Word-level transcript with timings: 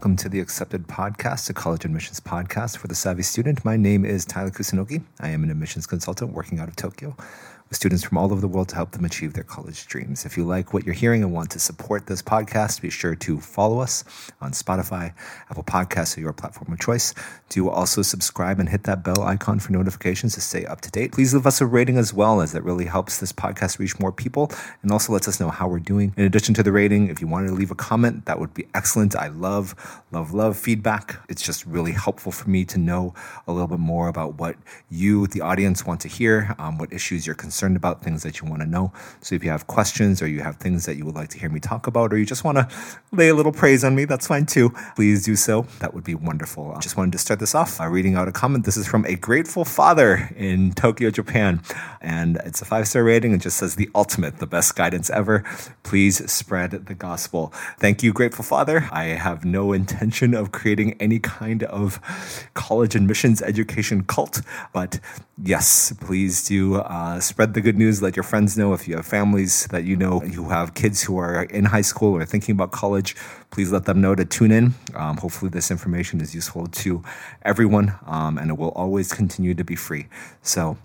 welcome 0.00 0.16
to 0.16 0.30
the 0.30 0.40
Accepted 0.40 0.88
Podcast, 0.88 1.50
a 1.50 1.52
college 1.52 1.84
admissions 1.84 2.20
podcast 2.20 2.78
for 2.78 2.88
the 2.88 2.94
savvy 2.94 3.22
student. 3.22 3.62
My 3.66 3.76
name 3.76 4.06
is 4.06 4.24
Tyler 4.24 4.48
Kusunoki. 4.48 5.02
I 5.20 5.28
am 5.28 5.44
an 5.44 5.50
admissions 5.50 5.86
consultant 5.86 6.32
working 6.32 6.58
out 6.58 6.68
of 6.68 6.76
Tokyo 6.76 7.14
with 7.70 7.76
students 7.76 8.02
from 8.02 8.18
all 8.18 8.32
over 8.32 8.40
the 8.40 8.48
world 8.48 8.68
to 8.68 8.74
help 8.74 8.90
them 8.90 9.04
achieve 9.04 9.32
their 9.32 9.44
college 9.44 9.86
dreams. 9.86 10.26
If 10.26 10.36
you 10.36 10.44
like 10.44 10.74
what 10.74 10.84
you're 10.84 10.92
hearing 10.92 11.22
and 11.22 11.32
want 11.32 11.50
to 11.52 11.60
support 11.60 12.06
this 12.06 12.20
podcast, 12.20 12.80
be 12.82 12.90
sure 12.90 13.14
to 13.14 13.40
follow 13.40 13.78
us 13.78 14.02
on 14.40 14.50
Spotify, 14.50 15.14
Apple 15.48 15.62
Podcasts, 15.62 16.18
or 16.18 16.20
your 16.20 16.32
platform 16.32 16.72
of 16.72 16.80
choice. 16.80 17.14
Do 17.48 17.68
also 17.68 18.02
subscribe 18.02 18.58
and 18.58 18.68
hit 18.68 18.82
that 18.84 19.04
bell 19.04 19.22
icon 19.22 19.60
for 19.60 19.70
notifications 19.70 20.34
to 20.34 20.40
stay 20.40 20.64
up 20.66 20.80
to 20.80 20.90
date. 20.90 21.12
Please 21.12 21.32
leave 21.32 21.46
us 21.46 21.60
a 21.60 21.66
rating 21.66 21.96
as 21.96 22.12
well, 22.12 22.40
as 22.40 22.50
that 22.52 22.62
really 22.62 22.86
helps 22.86 23.18
this 23.18 23.32
podcast 23.32 23.78
reach 23.78 24.00
more 24.00 24.10
people 24.10 24.50
and 24.82 24.90
also 24.90 25.12
lets 25.12 25.28
us 25.28 25.38
know 25.38 25.50
how 25.50 25.68
we're 25.68 25.78
doing. 25.78 26.12
In 26.16 26.24
addition 26.24 26.54
to 26.54 26.64
the 26.64 26.72
rating, 26.72 27.08
if 27.08 27.20
you 27.20 27.28
wanted 27.28 27.48
to 27.48 27.54
leave 27.54 27.70
a 27.70 27.76
comment, 27.76 28.24
that 28.26 28.40
would 28.40 28.52
be 28.52 28.66
excellent. 28.74 29.14
I 29.14 29.28
love, 29.28 29.76
love, 30.10 30.34
love 30.34 30.56
feedback. 30.56 31.20
It's 31.28 31.42
just 31.42 31.64
really 31.66 31.92
helpful 31.92 32.32
for 32.32 32.50
me 32.50 32.64
to 32.64 32.78
know 32.78 33.14
a 33.46 33.52
little 33.52 33.68
bit 33.68 33.78
more 33.78 34.08
about 34.08 34.34
what 34.40 34.56
you, 34.90 35.28
the 35.28 35.40
audience, 35.40 35.86
want 35.86 36.00
to 36.00 36.08
hear, 36.08 36.56
um, 36.58 36.76
what 36.76 36.92
issues 36.92 37.28
you're 37.28 37.36
concerned 37.36 37.59
concerned 37.60 37.76
about, 37.76 38.02
things 38.02 38.22
that 38.22 38.40
you 38.40 38.48
want 38.48 38.62
to 38.62 38.66
know. 38.66 38.90
So 39.20 39.34
if 39.34 39.44
you 39.44 39.50
have 39.50 39.66
questions 39.66 40.22
or 40.22 40.26
you 40.26 40.40
have 40.40 40.56
things 40.56 40.86
that 40.86 40.96
you 40.96 41.04
would 41.04 41.14
like 41.14 41.28
to 41.28 41.38
hear 41.38 41.50
me 41.50 41.60
talk 41.60 41.86
about, 41.86 42.10
or 42.10 42.16
you 42.16 42.24
just 42.24 42.42
want 42.42 42.56
to 42.56 42.66
lay 43.12 43.28
a 43.28 43.34
little 43.34 43.52
praise 43.52 43.84
on 43.84 43.94
me, 43.94 44.06
that's 44.06 44.26
fine 44.26 44.46
too. 44.46 44.70
Please 44.96 45.26
do 45.26 45.36
so. 45.36 45.66
That 45.80 45.92
would 45.92 46.02
be 46.02 46.14
wonderful. 46.14 46.72
I 46.72 46.80
just 46.80 46.96
wanted 46.96 47.12
to 47.12 47.18
start 47.18 47.38
this 47.38 47.54
off 47.54 47.76
by 47.76 47.84
reading 47.84 48.14
out 48.14 48.28
a 48.28 48.32
comment. 48.32 48.64
This 48.64 48.78
is 48.78 48.86
from 48.86 49.04
a 49.04 49.14
grateful 49.14 49.66
father 49.66 50.30
in 50.36 50.72
Tokyo, 50.72 51.10
Japan. 51.10 51.60
And 52.00 52.40
it's 52.46 52.62
a 52.62 52.64
five 52.64 52.88
star 52.88 53.04
rating. 53.04 53.34
It 53.34 53.42
just 53.42 53.58
says 53.58 53.74
the 53.74 53.90
ultimate, 53.94 54.38
the 54.38 54.46
best 54.46 54.74
guidance 54.74 55.10
ever. 55.10 55.44
Please 55.82 56.32
spread 56.32 56.70
the 56.86 56.94
gospel. 56.94 57.52
Thank 57.78 58.02
you, 58.02 58.14
grateful 58.14 58.44
father. 58.44 58.88
I 58.90 59.04
have 59.26 59.44
no 59.44 59.74
intention 59.74 60.32
of 60.32 60.50
creating 60.50 60.96
any 60.98 61.18
kind 61.18 61.62
of 61.64 62.00
college 62.54 62.94
admissions 62.94 63.42
education 63.42 64.04
cult, 64.04 64.40
but 64.72 64.98
yes, 65.42 65.92
please 66.00 66.46
do 66.46 66.76
uh, 66.76 67.20
spread 67.20 67.49
the 67.54 67.60
good 67.60 67.76
news. 67.76 68.02
Let 68.02 68.16
your 68.16 68.22
friends 68.22 68.56
know 68.56 68.72
if 68.72 68.86
you 68.88 68.96
have 68.96 69.06
families 69.06 69.66
that 69.68 69.84
you 69.84 69.96
know 69.96 70.20
who 70.20 70.48
have 70.48 70.74
kids 70.74 71.02
who 71.02 71.18
are 71.18 71.44
in 71.44 71.64
high 71.64 71.80
school 71.82 72.14
or 72.14 72.24
thinking 72.24 72.54
about 72.54 72.72
college. 72.72 73.16
Please 73.50 73.72
let 73.72 73.84
them 73.84 74.00
know 74.00 74.14
to 74.14 74.24
tune 74.24 74.52
in. 74.52 74.74
Um, 74.94 75.16
hopefully, 75.16 75.50
this 75.50 75.70
information 75.70 76.20
is 76.20 76.34
useful 76.34 76.66
to 76.66 77.02
everyone, 77.42 77.94
um, 78.06 78.38
and 78.38 78.50
it 78.50 78.58
will 78.58 78.70
always 78.70 79.12
continue 79.12 79.54
to 79.54 79.64
be 79.64 79.76
free. 79.76 80.06
So, 80.42 80.76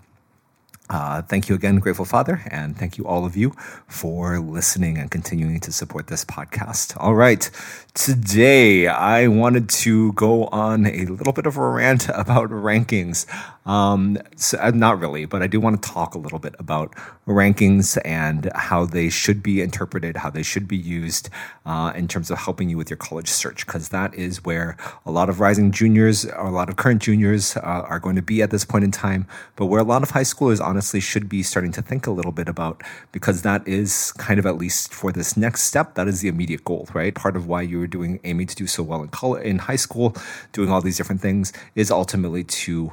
uh, 0.88 1.22
thank 1.22 1.48
you 1.48 1.54
again, 1.54 1.80
Grateful 1.80 2.04
Father, 2.04 2.42
and 2.48 2.76
thank 2.76 2.96
you 2.96 3.06
all 3.06 3.24
of 3.24 3.36
you 3.36 3.52
for 3.88 4.38
listening 4.38 4.98
and 4.98 5.10
continuing 5.10 5.58
to 5.60 5.72
support 5.72 6.06
this 6.06 6.24
podcast. 6.24 6.96
All 7.00 7.14
right, 7.14 7.50
today 7.94 8.86
I 8.86 9.26
wanted 9.26 9.68
to 9.70 10.12
go 10.12 10.46
on 10.46 10.86
a 10.86 11.06
little 11.06 11.32
bit 11.32 11.46
of 11.46 11.56
a 11.56 11.68
rant 11.68 12.08
about 12.14 12.50
rankings. 12.50 13.26
Um, 13.66 14.16
so, 14.36 14.58
uh, 14.58 14.70
not 14.70 15.00
really, 15.00 15.24
but 15.24 15.42
I 15.42 15.48
do 15.48 15.58
want 15.58 15.82
to 15.82 15.88
talk 15.88 16.14
a 16.14 16.18
little 16.18 16.38
bit 16.38 16.54
about 16.60 16.94
rankings 17.26 17.98
and 18.04 18.48
how 18.54 18.86
they 18.86 19.08
should 19.08 19.42
be 19.42 19.60
interpreted, 19.60 20.18
how 20.18 20.30
they 20.30 20.44
should 20.44 20.68
be 20.68 20.76
used 20.76 21.30
uh, 21.64 21.92
in 21.96 22.06
terms 22.06 22.30
of 22.30 22.38
helping 22.38 22.70
you 22.70 22.76
with 22.76 22.90
your 22.90 22.96
college 22.96 23.28
search, 23.28 23.66
because 23.66 23.88
that 23.88 24.14
is 24.14 24.44
where 24.44 24.76
a 25.04 25.10
lot 25.10 25.28
of 25.28 25.40
rising 25.40 25.72
juniors 25.72 26.24
or 26.26 26.46
a 26.46 26.52
lot 26.52 26.68
of 26.68 26.76
current 26.76 27.02
juniors 27.02 27.56
uh, 27.56 27.60
are 27.60 27.98
going 27.98 28.14
to 28.14 28.22
be 28.22 28.40
at 28.40 28.52
this 28.52 28.64
point 28.64 28.84
in 28.84 28.92
time, 28.92 29.26
but 29.56 29.66
where 29.66 29.80
a 29.80 29.84
lot 29.84 30.04
of 30.04 30.10
high 30.10 30.22
schoolers 30.22 30.60
honestly 30.76 31.00
should 31.00 31.26
be 31.26 31.42
starting 31.42 31.72
to 31.72 31.80
think 31.80 32.06
a 32.06 32.10
little 32.10 32.32
bit 32.32 32.50
about, 32.50 32.82
because 33.10 33.40
that 33.40 33.66
is 33.66 34.12
kind 34.18 34.38
of 34.38 34.44
at 34.44 34.58
least 34.58 34.92
for 34.92 35.10
this 35.10 35.34
next 35.34 35.62
step, 35.62 35.94
that 35.94 36.06
is 36.06 36.20
the 36.20 36.28
immediate 36.28 36.62
goal, 36.64 36.86
right? 36.92 37.14
Part 37.14 37.34
of 37.34 37.46
why 37.46 37.62
you 37.62 37.78
were 37.78 37.86
doing 37.86 38.20
aiming 38.24 38.48
to 38.48 38.54
do 38.54 38.66
so 38.66 38.82
well 38.82 39.00
in 39.00 39.08
college, 39.08 39.42
in 39.42 39.58
high 39.58 39.76
school, 39.76 40.14
doing 40.52 40.70
all 40.70 40.82
these 40.82 40.98
different 40.98 41.22
things, 41.22 41.50
is 41.74 41.90
ultimately 41.90 42.44
to 42.44 42.92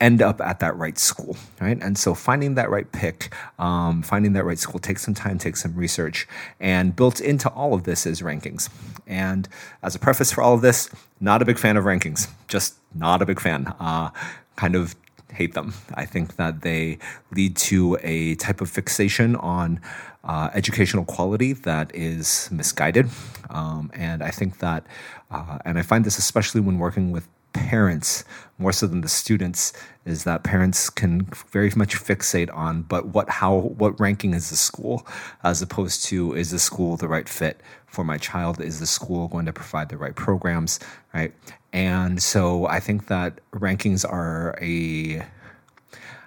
end 0.00 0.22
up 0.22 0.40
at 0.40 0.60
that 0.60 0.74
right 0.76 0.98
school, 0.98 1.36
right? 1.60 1.76
And 1.82 1.98
so 1.98 2.14
finding 2.14 2.54
that 2.54 2.70
right 2.70 2.90
pick, 2.92 3.34
um, 3.58 4.02
finding 4.02 4.32
that 4.32 4.44
right 4.46 4.58
school 4.58 4.80
takes 4.80 5.02
some 5.02 5.12
time, 5.12 5.36
takes 5.36 5.60
some 5.62 5.74
research, 5.74 6.26
and 6.60 6.96
built 6.96 7.20
into 7.20 7.50
all 7.50 7.74
of 7.74 7.82
this 7.82 8.06
is 8.06 8.22
rankings. 8.22 8.70
And 9.06 9.50
as 9.82 9.94
a 9.94 9.98
preface 9.98 10.32
for 10.32 10.40
all 10.40 10.54
of 10.54 10.62
this, 10.62 10.88
not 11.20 11.42
a 11.42 11.44
big 11.44 11.58
fan 11.58 11.76
of 11.76 11.84
rankings, 11.84 12.26
just 12.48 12.76
not 12.94 13.20
a 13.20 13.26
big 13.26 13.38
fan. 13.38 13.66
Uh, 13.78 14.12
kind 14.56 14.74
of 14.74 14.94
hate 15.32 15.54
them. 15.54 15.74
I 15.94 16.04
think 16.04 16.36
that 16.36 16.62
they 16.62 16.98
lead 17.32 17.56
to 17.56 17.98
a 18.02 18.34
type 18.36 18.60
of 18.60 18.70
fixation 18.70 19.36
on 19.36 19.80
uh, 20.24 20.50
educational 20.54 21.04
quality 21.04 21.52
that 21.52 21.94
is 21.94 22.48
misguided. 22.52 23.08
Um, 23.48 23.90
and 23.94 24.22
I 24.22 24.30
think 24.30 24.58
that, 24.58 24.84
uh, 25.30 25.58
and 25.64 25.78
I 25.78 25.82
find 25.82 26.04
this 26.04 26.18
especially 26.18 26.60
when 26.60 26.78
working 26.78 27.10
with 27.10 27.28
parents 27.52 28.24
more 28.58 28.72
so 28.72 28.86
than 28.86 29.00
the 29.00 29.08
students 29.08 29.72
is 30.04 30.24
that 30.24 30.42
parents 30.44 30.90
can 30.90 31.26
very 31.50 31.70
much 31.76 31.96
fixate 31.96 32.54
on 32.54 32.82
but 32.82 33.06
what 33.08 33.28
how 33.28 33.56
what 33.56 33.98
ranking 33.98 34.34
is 34.34 34.50
the 34.50 34.56
school 34.56 35.06
as 35.42 35.62
opposed 35.62 36.04
to 36.04 36.34
is 36.34 36.50
the 36.50 36.58
school 36.58 36.96
the 36.96 37.08
right 37.08 37.28
fit 37.28 37.60
for 37.86 38.04
my 38.04 38.18
child? 38.18 38.60
Is 38.60 38.78
the 38.78 38.86
school 38.86 39.26
going 39.28 39.46
to 39.46 39.52
provide 39.52 39.88
the 39.88 39.96
right 39.96 40.14
programs 40.14 40.78
right? 41.14 41.32
And 41.72 42.22
so 42.22 42.66
i 42.66 42.80
think 42.80 43.06
that 43.06 43.40
rankings 43.52 44.04
are 44.04 44.56
a 44.60 45.22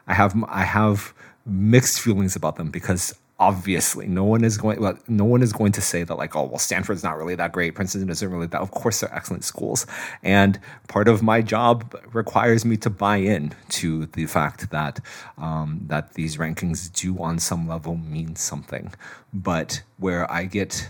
i 0.07 0.13
have 0.13 0.35
i 0.47 0.63
have 0.63 1.13
mixed 1.45 1.99
feelings 1.99 2.35
about 2.35 2.55
them 2.55 2.69
because 2.69 3.13
obviously 3.39 4.07
no 4.07 4.23
one 4.23 4.43
is 4.43 4.57
going 4.57 4.79
well, 4.79 4.97
no 5.07 5.25
one 5.25 5.41
is 5.41 5.51
going 5.51 5.71
to 5.71 5.81
say 5.81 6.03
that 6.03 6.15
like 6.15 6.35
oh 6.35 6.43
well 6.43 6.59
stanford's 6.59 7.03
not 7.03 7.17
really 7.17 7.35
that 7.35 7.51
great 7.51 7.73
princeton 7.73 8.09
isn't 8.09 8.31
really 8.31 8.47
that 8.47 8.61
of 8.61 8.71
course 8.71 8.99
they're 8.99 9.13
excellent 9.13 9.43
schools. 9.43 9.85
And 10.21 10.59
part 10.87 11.07
of 11.07 11.23
my 11.23 11.41
job 11.41 11.95
requires 12.13 12.63
me 12.63 12.77
to 12.77 12.89
buy 12.89 13.17
in 13.17 13.53
to 13.69 14.05
the 14.07 14.27
fact 14.27 14.69
that 14.69 14.99
um, 15.37 15.81
that 15.87 16.13
these 16.13 16.37
rankings 16.37 16.91
do 16.93 17.17
on 17.21 17.39
some 17.39 17.67
level 17.67 17.97
mean 17.97 18.35
something. 18.35 18.93
But 19.33 19.81
where 19.97 20.31
i 20.31 20.45
get 20.45 20.89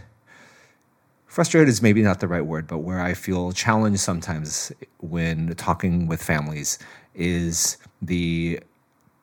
frustrated 1.27 1.69
is 1.69 1.81
maybe 1.81 2.01
not 2.01 2.19
the 2.19 2.27
right 2.27 2.45
word 2.45 2.67
but 2.67 2.79
where 2.79 2.99
i 3.01 3.13
feel 3.13 3.51
challenged 3.51 3.99
sometimes 3.99 4.71
when 4.99 5.53
talking 5.55 6.07
with 6.07 6.21
families 6.21 6.77
is 7.15 7.77
the 8.01 8.59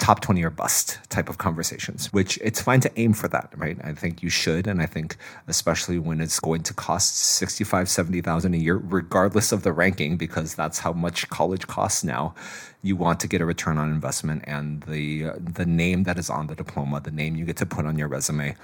top 0.00 0.20
20 0.20 0.42
or 0.42 0.50
bust 0.50 0.98
type 1.10 1.28
of 1.28 1.38
conversations, 1.38 2.12
which 2.12 2.38
it's 2.42 2.60
fine 2.60 2.80
to 2.80 2.90
aim 2.98 3.12
for 3.12 3.28
that, 3.28 3.52
right? 3.56 3.76
I 3.84 3.92
think 3.92 4.22
you 4.22 4.30
should. 4.30 4.66
And 4.66 4.80
I 4.80 4.86
think 4.86 5.16
especially 5.46 5.98
when 5.98 6.20
it's 6.20 6.40
going 6.40 6.62
to 6.64 6.74
cost 6.74 7.16
65, 7.16 7.88
70,000 7.88 8.54
a 8.54 8.56
year, 8.56 8.76
regardless 8.76 9.52
of 9.52 9.62
the 9.62 9.72
ranking, 9.72 10.16
because 10.16 10.54
that's 10.54 10.78
how 10.80 10.92
much 10.92 11.28
college 11.28 11.66
costs 11.66 12.02
now, 12.02 12.34
you 12.82 12.96
want 12.96 13.20
to 13.20 13.28
get 13.28 13.42
a 13.42 13.44
return 13.44 13.76
on 13.76 13.90
investment 13.90 14.42
and 14.46 14.82
the, 14.84 15.26
uh, 15.26 15.32
the 15.38 15.66
name 15.66 16.04
that 16.04 16.18
is 16.18 16.30
on 16.30 16.46
the 16.46 16.54
diploma, 16.54 17.00
the 17.00 17.10
name 17.10 17.36
you 17.36 17.44
get 17.44 17.58
to 17.58 17.66
put 17.66 17.84
on 17.84 17.98
your 17.98 18.08
resume 18.08 18.56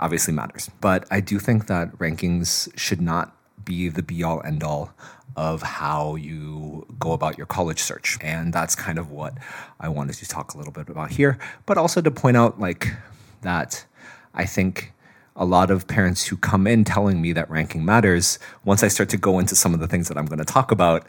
obviously 0.00 0.34
matters. 0.34 0.70
But 0.80 1.06
I 1.10 1.20
do 1.20 1.38
think 1.38 1.68
that 1.68 1.96
rankings 1.98 2.76
should 2.76 3.00
not 3.00 3.36
be 3.64 3.88
the 3.88 4.02
be 4.02 4.22
all 4.22 4.42
end 4.42 4.62
all 4.62 4.92
of 5.36 5.62
how 5.62 6.16
you 6.16 6.86
go 6.98 7.12
about 7.12 7.38
your 7.38 7.46
college 7.46 7.80
search. 7.80 8.18
And 8.20 8.52
that's 8.52 8.74
kind 8.74 8.98
of 8.98 9.10
what 9.10 9.34
I 9.78 9.88
wanted 9.88 10.14
to 10.16 10.28
talk 10.28 10.54
a 10.54 10.58
little 10.58 10.72
bit 10.72 10.88
about 10.88 11.10
here, 11.10 11.38
but 11.66 11.78
also 11.78 12.00
to 12.00 12.10
point 12.10 12.36
out 12.36 12.60
like 12.60 12.88
that 13.42 13.86
I 14.34 14.44
think 14.44 14.92
a 15.36 15.44
lot 15.44 15.70
of 15.70 15.86
parents 15.86 16.26
who 16.26 16.36
come 16.36 16.66
in 16.66 16.84
telling 16.84 17.20
me 17.22 17.32
that 17.32 17.50
ranking 17.50 17.84
matters, 17.84 18.38
once 18.64 18.82
I 18.82 18.88
start 18.88 19.08
to 19.10 19.16
go 19.16 19.38
into 19.38 19.56
some 19.56 19.74
of 19.74 19.80
the 19.80 19.88
things 19.88 20.08
that 20.08 20.18
I'm 20.18 20.26
going 20.26 20.38
to 20.38 20.44
talk 20.44 20.70
about, 20.70 21.06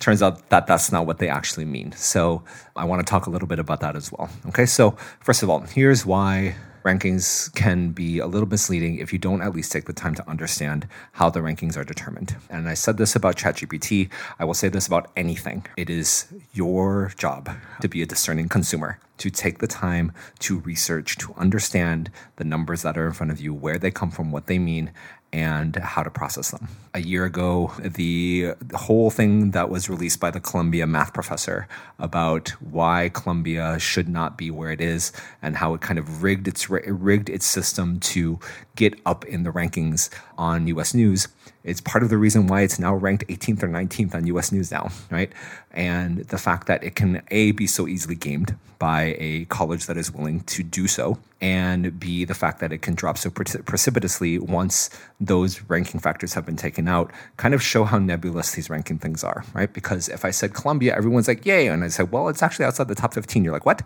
turns 0.00 0.22
out 0.22 0.48
that 0.50 0.66
that's 0.66 0.90
not 0.90 1.06
what 1.06 1.18
they 1.18 1.28
actually 1.28 1.64
mean. 1.64 1.92
So 1.92 2.42
I 2.76 2.84
want 2.84 3.04
to 3.06 3.10
talk 3.10 3.26
a 3.26 3.30
little 3.30 3.48
bit 3.48 3.58
about 3.58 3.80
that 3.80 3.96
as 3.96 4.10
well. 4.10 4.28
Okay, 4.48 4.66
so 4.66 4.92
first 5.20 5.42
of 5.42 5.50
all, 5.50 5.60
here's 5.60 6.04
why 6.04 6.56
rankings 6.84 7.54
can 7.54 7.90
be 7.90 8.18
a 8.18 8.26
little 8.26 8.48
misleading 8.48 8.98
if 8.98 9.12
you 9.12 9.18
don't 9.18 9.42
at 9.42 9.54
least 9.54 9.72
take 9.72 9.84
the 9.84 9.92
time 9.92 10.14
to 10.14 10.28
understand 10.28 10.86
how 11.12 11.30
the 11.30 11.40
rankings 11.40 11.76
are 11.76 11.84
determined. 11.84 12.36
And 12.48 12.68
I 12.68 12.74
said 12.74 12.96
this 12.96 13.14
about 13.14 13.36
ChatGPT. 13.36 14.08
I 14.38 14.44
will 14.44 14.54
say 14.54 14.68
this 14.68 14.86
about 14.86 15.10
anything. 15.16 15.66
It 15.76 15.90
is 15.90 16.26
your 16.52 17.12
job 17.16 17.50
to 17.80 17.88
be 17.88 18.02
a 18.02 18.06
discerning 18.06 18.48
consumer, 18.48 18.98
to 19.18 19.30
take 19.30 19.58
the 19.58 19.66
time 19.66 20.12
to 20.40 20.60
research, 20.60 21.16
to 21.18 21.34
understand 21.36 22.10
the 22.36 22.44
numbers 22.44 22.82
that 22.82 22.96
are 22.96 23.06
in 23.06 23.12
front 23.12 23.32
of 23.32 23.40
you, 23.40 23.52
where 23.52 23.78
they 23.78 23.90
come 23.90 24.10
from, 24.10 24.32
what 24.32 24.46
they 24.46 24.58
mean, 24.58 24.90
and 25.32 25.76
how 25.76 26.02
to 26.02 26.10
process 26.10 26.50
them. 26.50 26.68
A 26.94 27.00
year 27.00 27.24
ago, 27.24 27.72
the 27.82 28.54
whole 28.74 29.10
thing 29.10 29.52
that 29.52 29.70
was 29.70 29.88
released 29.88 30.18
by 30.18 30.30
the 30.30 30.40
Columbia 30.40 30.86
math 30.86 31.14
professor 31.14 31.68
about 31.98 32.48
why 32.60 33.10
Columbia 33.12 33.78
should 33.78 34.08
not 34.08 34.36
be 34.36 34.50
where 34.50 34.72
it 34.72 34.80
is 34.80 35.12
and 35.40 35.56
how 35.56 35.74
it 35.74 35.80
kind 35.80 35.98
of 35.98 36.22
rigged 36.22 36.48
its 36.48 36.68
rigged 36.68 37.28
its 37.28 37.46
system 37.46 38.00
to 38.00 38.40
get 38.74 38.98
up 39.06 39.24
in 39.24 39.44
the 39.44 39.50
rankings 39.50 40.10
on 40.36 40.66
US 40.66 40.94
News 40.94 41.28
It's 41.62 41.80
part 41.80 42.02
of 42.02 42.08
the 42.08 42.16
reason 42.16 42.46
why 42.46 42.62
it's 42.62 42.78
now 42.78 42.94
ranked 42.94 43.26
18th 43.28 43.62
or 43.62 43.68
19th 43.68 44.14
on 44.14 44.26
US 44.26 44.50
News 44.50 44.70
now, 44.70 44.90
right? 45.10 45.30
And 45.72 46.18
the 46.28 46.38
fact 46.38 46.66
that 46.68 46.82
it 46.82 46.94
can 46.94 47.22
A, 47.30 47.52
be 47.52 47.66
so 47.66 47.86
easily 47.86 48.14
gamed 48.14 48.56
by 48.78 49.14
a 49.18 49.44
college 49.46 49.86
that 49.86 49.98
is 49.98 50.10
willing 50.10 50.40
to 50.40 50.62
do 50.62 50.86
so, 50.86 51.18
and 51.42 52.00
B, 52.00 52.24
the 52.24 52.34
fact 52.34 52.60
that 52.60 52.72
it 52.72 52.80
can 52.80 52.94
drop 52.94 53.18
so 53.18 53.28
precipitously 53.28 54.38
once 54.38 54.88
those 55.20 55.60
ranking 55.68 56.00
factors 56.00 56.32
have 56.32 56.46
been 56.46 56.56
taken 56.56 56.88
out, 56.88 57.12
kind 57.36 57.52
of 57.52 57.62
show 57.62 57.84
how 57.84 57.98
nebulous 57.98 58.52
these 58.52 58.70
ranking 58.70 58.98
things 58.98 59.22
are, 59.22 59.44
right? 59.52 59.72
Because 59.72 60.08
if 60.08 60.24
I 60.24 60.30
said 60.30 60.54
Columbia, 60.54 60.96
everyone's 60.96 61.28
like, 61.28 61.44
yay. 61.44 61.66
And 61.68 61.84
I 61.84 61.88
said, 61.88 62.10
well, 62.10 62.28
it's 62.28 62.42
actually 62.42 62.64
outside 62.64 62.88
the 62.88 62.94
top 62.94 63.12
15. 63.12 63.44
You're 63.44 63.52
like, 63.52 63.66
what? 63.66 63.82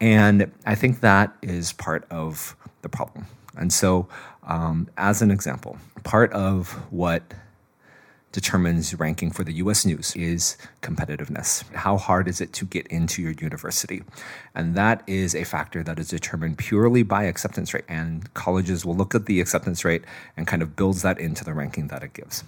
And 0.00 0.50
I 0.66 0.74
think 0.74 1.00
that 1.00 1.34
is 1.40 1.72
part 1.72 2.04
of 2.10 2.56
the 2.82 2.88
problem. 2.88 3.26
And 3.56 3.72
so, 3.72 4.08
um, 4.44 4.88
as 4.96 5.22
an 5.22 5.30
example, 5.30 5.78
part 6.04 6.32
of 6.32 6.72
what 6.92 7.22
determines 8.36 8.94
ranking 8.94 9.30
for 9.30 9.44
the 9.44 9.54
US 9.64 9.86
News 9.86 10.14
is 10.14 10.58
competitiveness. 10.82 11.64
How 11.72 11.96
hard 11.96 12.28
is 12.28 12.38
it 12.38 12.52
to 12.52 12.66
get 12.66 12.86
into 12.88 13.22
your 13.22 13.32
university? 13.32 14.02
And 14.54 14.74
that 14.74 15.02
is 15.06 15.34
a 15.34 15.44
factor 15.44 15.82
that 15.82 15.98
is 15.98 16.08
determined 16.08 16.58
purely 16.58 17.02
by 17.02 17.24
acceptance 17.24 17.72
rate. 17.72 17.86
And 17.88 18.32
colleges 18.34 18.84
will 18.84 18.94
look 18.94 19.14
at 19.14 19.24
the 19.24 19.40
acceptance 19.40 19.86
rate 19.86 20.04
and 20.36 20.46
kind 20.46 20.60
of 20.60 20.76
builds 20.76 21.00
that 21.00 21.18
into 21.18 21.44
the 21.44 21.54
ranking 21.54 21.88
that 21.88 22.02
it 22.02 22.12
gives. 22.12 22.44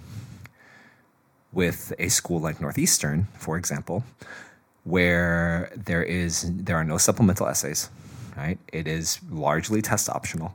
With 1.55 1.95
a 1.99 2.11
school 2.11 2.39
like 2.39 2.61
Northeastern, 2.61 3.29
for 3.39 3.57
example, 3.57 4.05
where 4.85 5.73
there 5.75 6.03
is 6.03 6.51
there 6.55 6.77
are 6.77 6.85
no 6.85 6.99
supplemental 6.99 7.47
essays, 7.47 7.89
right? 8.37 8.59
It 8.75 8.87
is 8.87 9.21
largely 9.31 9.81
test 9.81 10.11
optional 10.11 10.55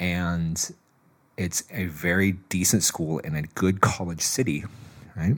and 0.00 0.74
it's 1.36 1.64
a 1.72 1.86
very 1.86 2.32
decent 2.48 2.82
school 2.82 3.18
in 3.20 3.34
a 3.34 3.42
good 3.42 3.80
college 3.80 4.20
city, 4.20 4.64
right? 5.16 5.36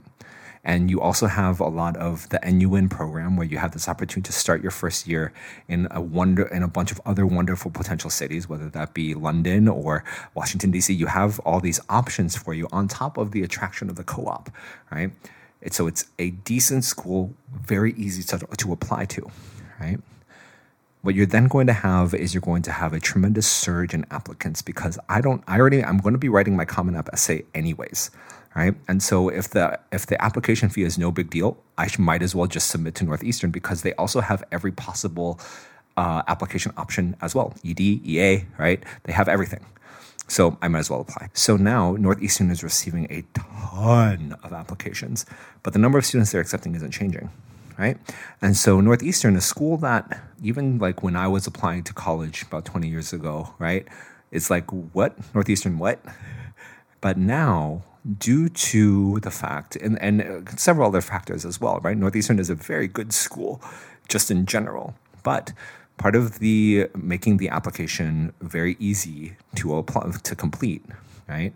And 0.63 0.91
you 0.91 1.01
also 1.01 1.25
have 1.25 1.59
a 1.59 1.67
lot 1.67 1.97
of 1.97 2.29
the 2.29 2.39
NUin 2.43 2.87
program 2.89 3.35
where 3.35 3.47
you 3.47 3.57
have 3.57 3.71
this 3.71 3.89
opportunity 3.89 4.27
to 4.27 4.31
start 4.31 4.61
your 4.61 4.71
first 4.71 5.07
year 5.07 5.33
in 5.67 5.87
a 5.89 5.99
wonder 5.99 6.43
in 6.43 6.61
a 6.61 6.67
bunch 6.67 6.91
of 6.91 7.01
other 7.05 7.25
wonderful 7.25 7.71
potential 7.71 8.11
cities, 8.11 8.47
whether 8.47 8.69
that 8.69 8.93
be 8.93 9.15
London 9.15 9.67
or 9.67 10.03
Washington 10.35 10.69
D.C. 10.69 10.93
You 10.93 11.07
have 11.07 11.39
all 11.39 11.59
these 11.59 11.79
options 11.89 12.35
for 12.35 12.53
you 12.53 12.67
on 12.71 12.87
top 12.87 13.17
of 13.17 13.31
the 13.31 13.41
attraction 13.41 13.89
of 13.89 13.95
the 13.95 14.03
co-op, 14.03 14.51
right? 14.91 15.11
So 15.71 15.87
it's 15.87 16.05
a 16.19 16.31
decent 16.31 16.83
school, 16.83 17.33
very 17.51 17.93
easy 17.93 18.23
to, 18.23 18.45
to 18.57 18.73
apply 18.73 19.05
to, 19.05 19.29
right? 19.79 19.99
What 21.01 21.15
you're 21.15 21.25
then 21.25 21.47
going 21.47 21.67
to 21.67 21.73
have 21.73 22.13
is 22.13 22.33
you're 22.33 22.41
going 22.41 22.61
to 22.63 22.71
have 22.71 22.93
a 22.93 22.99
tremendous 22.99 23.47
surge 23.47 23.93
in 23.93 24.05
applicants 24.11 24.61
because 24.61 24.99
I 25.09 25.21
don't 25.21 25.43
I 25.47 25.59
already 25.59 25.83
I'm 25.83 25.97
going 25.97 26.13
to 26.13 26.19
be 26.19 26.29
writing 26.29 26.55
my 26.55 26.65
common 26.65 26.95
app 26.95 27.09
essay 27.11 27.43
anyways 27.53 28.11
right? 28.55 28.75
And 28.87 29.01
so 29.01 29.29
if 29.29 29.49
the 29.49 29.79
if 29.91 30.05
the 30.07 30.21
application 30.23 30.69
fee 30.69 30.83
is 30.83 30.97
no 30.97 31.11
big 31.11 31.29
deal 31.29 31.57
I 31.77 31.89
might 31.97 32.21
as 32.21 32.35
well 32.35 32.47
just 32.47 32.69
submit 32.69 32.95
to 32.95 33.05
Northeastern 33.05 33.51
because 33.51 33.81
they 33.81 33.93
also 33.93 34.21
have 34.21 34.43
every 34.51 34.71
possible 34.71 35.39
uh, 35.97 36.21
application 36.27 36.71
option 36.77 37.15
as 37.21 37.35
well. 37.35 37.53
ED 37.65 37.79
EA 37.81 38.45
right? 38.57 38.83
They 39.03 39.13
have 39.13 39.27
everything. 39.27 39.65
So 40.27 40.57
I 40.61 40.69
might 40.69 40.79
as 40.79 40.89
well 40.89 41.01
apply. 41.01 41.29
So 41.33 41.57
now 41.57 41.97
Northeastern 41.99 42.51
is 42.51 42.63
receiving 42.63 43.05
a 43.09 43.23
ton 43.33 44.37
of 44.43 44.53
applications, 44.53 45.25
but 45.61 45.73
the 45.73 45.79
number 45.79 45.97
of 45.97 46.05
students 46.05 46.31
they're 46.31 46.39
accepting 46.39 46.73
isn't 46.75 46.91
changing 46.91 47.29
right? 47.81 47.97
And 48.43 48.55
so 48.55 48.79
Northeastern, 48.79 49.35
a 49.35 49.41
school 49.41 49.75
that 49.77 50.21
even 50.43 50.77
like 50.77 51.01
when 51.01 51.15
I 51.15 51.27
was 51.27 51.47
applying 51.47 51.83
to 51.85 51.93
college 51.93 52.43
about 52.43 52.63
20 52.63 52.87
years 52.87 53.11
ago, 53.11 53.55
right? 53.57 53.87
It's 54.29 54.51
like, 54.51 54.69
what? 54.93 55.17
Northeastern, 55.33 55.79
what? 55.79 55.99
But 57.01 57.17
now, 57.17 57.81
due 58.19 58.49
to 58.49 59.19
the 59.21 59.31
fact, 59.31 59.75
and, 59.77 59.99
and 59.99 60.21
uh, 60.21 60.51
several 60.57 60.87
other 60.87 61.01
factors 61.01 61.43
as 61.43 61.59
well, 61.59 61.79
right? 61.81 61.97
Northeastern 61.97 62.37
is 62.37 62.51
a 62.51 62.55
very 62.55 62.87
good 62.87 63.13
school 63.13 63.59
just 64.07 64.29
in 64.29 64.45
general. 64.45 64.93
But 65.23 65.51
part 65.97 66.15
of 66.15 66.37
the 66.37 66.87
making 66.95 67.37
the 67.37 67.49
application 67.49 68.31
very 68.41 68.77
easy 68.79 69.37
to 69.55 69.75
apply, 69.75 70.11
to 70.21 70.35
complete, 70.35 70.85
right? 71.27 71.53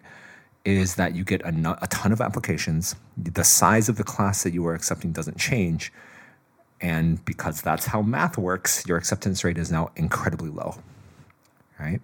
Is 0.65 0.95
that 0.95 1.13
you 1.13 1.23
get 1.23 1.41
a, 1.43 1.77
a 1.83 1.87
ton 1.87 2.11
of 2.11 2.19
applications. 2.19 2.95
The 3.15 3.43
size 3.43 3.89
of 3.89 3.97
the 3.97 4.03
class 4.03 4.41
that 4.41 4.53
you 4.53 4.65
are 4.65 4.73
accepting 4.73 5.11
doesn't 5.11 5.37
change 5.37 5.93
and 6.85 7.25
because 7.25 7.63
that's 7.63 7.87
how 7.87 8.03
math 8.03 8.37
works, 8.37 8.85
your 8.85 8.95
acceptance 8.95 9.43
rate 9.43 9.57
is 9.57 9.71
now 9.71 9.89
incredibly 9.95 10.49
low. 10.49 10.75
Right? 11.79 11.99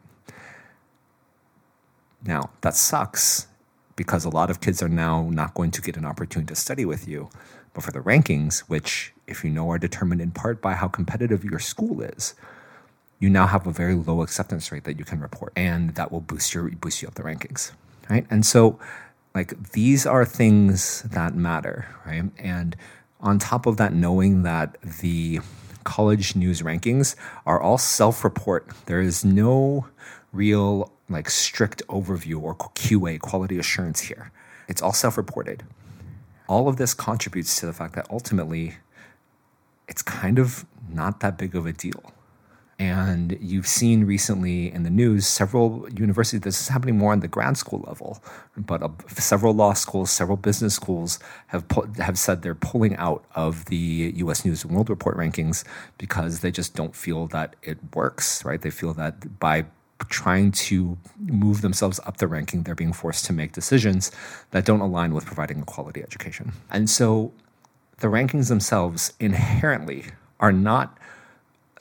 Now, 2.25 2.49
that 2.61 2.75
sucks 2.75 3.45
because 3.95 4.25
a 4.25 4.29
lot 4.29 4.49
of 4.49 4.59
kids 4.59 4.81
are 4.81 4.89
now 4.89 5.29
not 5.29 5.53
going 5.53 5.69
to 5.69 5.81
get 5.83 5.97
an 5.97 6.05
opportunity 6.05 6.51
to 6.51 6.59
study 6.59 6.83
with 6.83 7.07
you. 7.07 7.29
But 7.75 7.83
for 7.83 7.91
the 7.91 7.99
rankings, 7.99 8.61
which, 8.61 9.13
if 9.27 9.43
you 9.43 9.51
know, 9.51 9.69
are 9.69 9.77
determined 9.77 10.19
in 10.19 10.31
part 10.31 10.63
by 10.63 10.73
how 10.73 10.87
competitive 10.87 11.45
your 11.45 11.59
school 11.59 12.01
is, 12.01 12.33
you 13.19 13.29
now 13.29 13.45
have 13.45 13.67
a 13.67 13.71
very 13.71 13.93
low 13.93 14.23
acceptance 14.23 14.71
rate 14.71 14.85
that 14.85 14.97
you 14.97 15.05
can 15.05 15.19
report, 15.19 15.53
and 15.55 15.93
that 15.93 16.11
will 16.11 16.21
boost 16.21 16.55
your 16.55 16.69
boost 16.71 17.03
you 17.03 17.07
up 17.07 17.13
the 17.13 17.21
rankings, 17.21 17.71
right? 18.09 18.25
And 18.31 18.43
so, 18.43 18.79
like 19.35 19.73
these 19.73 20.07
are 20.07 20.25
things 20.25 21.03
that 21.03 21.35
matter, 21.35 21.85
right? 22.03 22.23
And 22.39 22.75
on 23.21 23.39
top 23.39 23.65
of 23.65 23.77
that, 23.77 23.94
knowing 23.94 24.44
that 24.44 24.77
the 25.01 25.39
college 25.83 26.35
news 26.35 26.62
rankings 26.62 27.15
are 27.45 27.62
all 27.62 27.77
self 27.77 28.23
report, 28.23 28.68
there 28.85 29.01
is 29.01 29.23
no 29.25 29.88
real 30.31 30.91
like 31.09 31.29
strict 31.29 31.85
overview 31.88 32.41
or 32.41 32.56
QA 32.56 33.19
quality 33.19 33.59
assurance 33.59 34.01
here. 34.01 34.31
It's 34.68 34.81
all 34.81 34.94
self 34.94 35.18
reported. 35.18 35.63
All 36.47 36.68
of 36.68 36.77
this 36.77 36.94
contributes 36.94 37.59
to 37.59 37.65
the 37.65 37.73
fact 37.73 37.95
that 37.95 38.07
ultimately 38.09 38.75
it's 39.88 40.01
kind 40.01 40.39
of 40.39 40.65
not 40.89 41.19
that 41.21 41.38
big 41.38 41.56
of 41.56 41.65
a 41.65 41.74
deal. 41.74 42.13
And 42.81 43.37
you've 43.39 43.67
seen 43.67 44.05
recently 44.05 44.73
in 44.73 44.81
the 44.81 44.89
news 44.89 45.27
several 45.27 45.87
universities, 45.95 46.41
this 46.41 46.59
is 46.59 46.67
happening 46.69 46.97
more 46.97 47.11
on 47.11 47.19
the 47.19 47.27
grad 47.27 47.55
school 47.55 47.83
level, 47.85 48.23
but 48.57 48.81
uh, 48.81 48.89
several 49.09 49.53
law 49.53 49.73
schools, 49.73 50.09
several 50.09 50.35
business 50.35 50.73
schools 50.73 51.19
have, 51.47 51.67
pu- 51.67 51.93
have 52.01 52.17
said 52.17 52.41
they're 52.41 52.55
pulling 52.55 52.95
out 52.95 53.23
of 53.35 53.65
the 53.65 54.13
US 54.15 54.43
News 54.43 54.63
and 54.63 54.73
World 54.73 54.89
Report 54.89 55.15
rankings 55.15 55.63
because 55.99 56.39
they 56.39 56.49
just 56.49 56.73
don't 56.73 56.95
feel 56.95 57.27
that 57.27 57.55
it 57.61 57.77
works, 57.93 58.43
right? 58.43 58.59
They 58.59 58.71
feel 58.71 58.95
that 58.95 59.39
by 59.39 59.65
trying 60.09 60.51
to 60.51 60.97
move 61.19 61.61
themselves 61.61 61.99
up 62.07 62.17
the 62.17 62.27
ranking, 62.27 62.63
they're 62.63 62.73
being 62.73 62.93
forced 62.93 63.25
to 63.25 63.33
make 63.33 63.51
decisions 63.51 64.11
that 64.49 64.65
don't 64.65 64.81
align 64.81 65.13
with 65.13 65.27
providing 65.27 65.61
a 65.61 65.65
quality 65.65 66.01
education. 66.01 66.53
And 66.71 66.89
so 66.89 67.31
the 67.99 68.07
rankings 68.07 68.49
themselves 68.49 69.13
inherently 69.19 70.05
are 70.39 70.51
not 70.51 70.97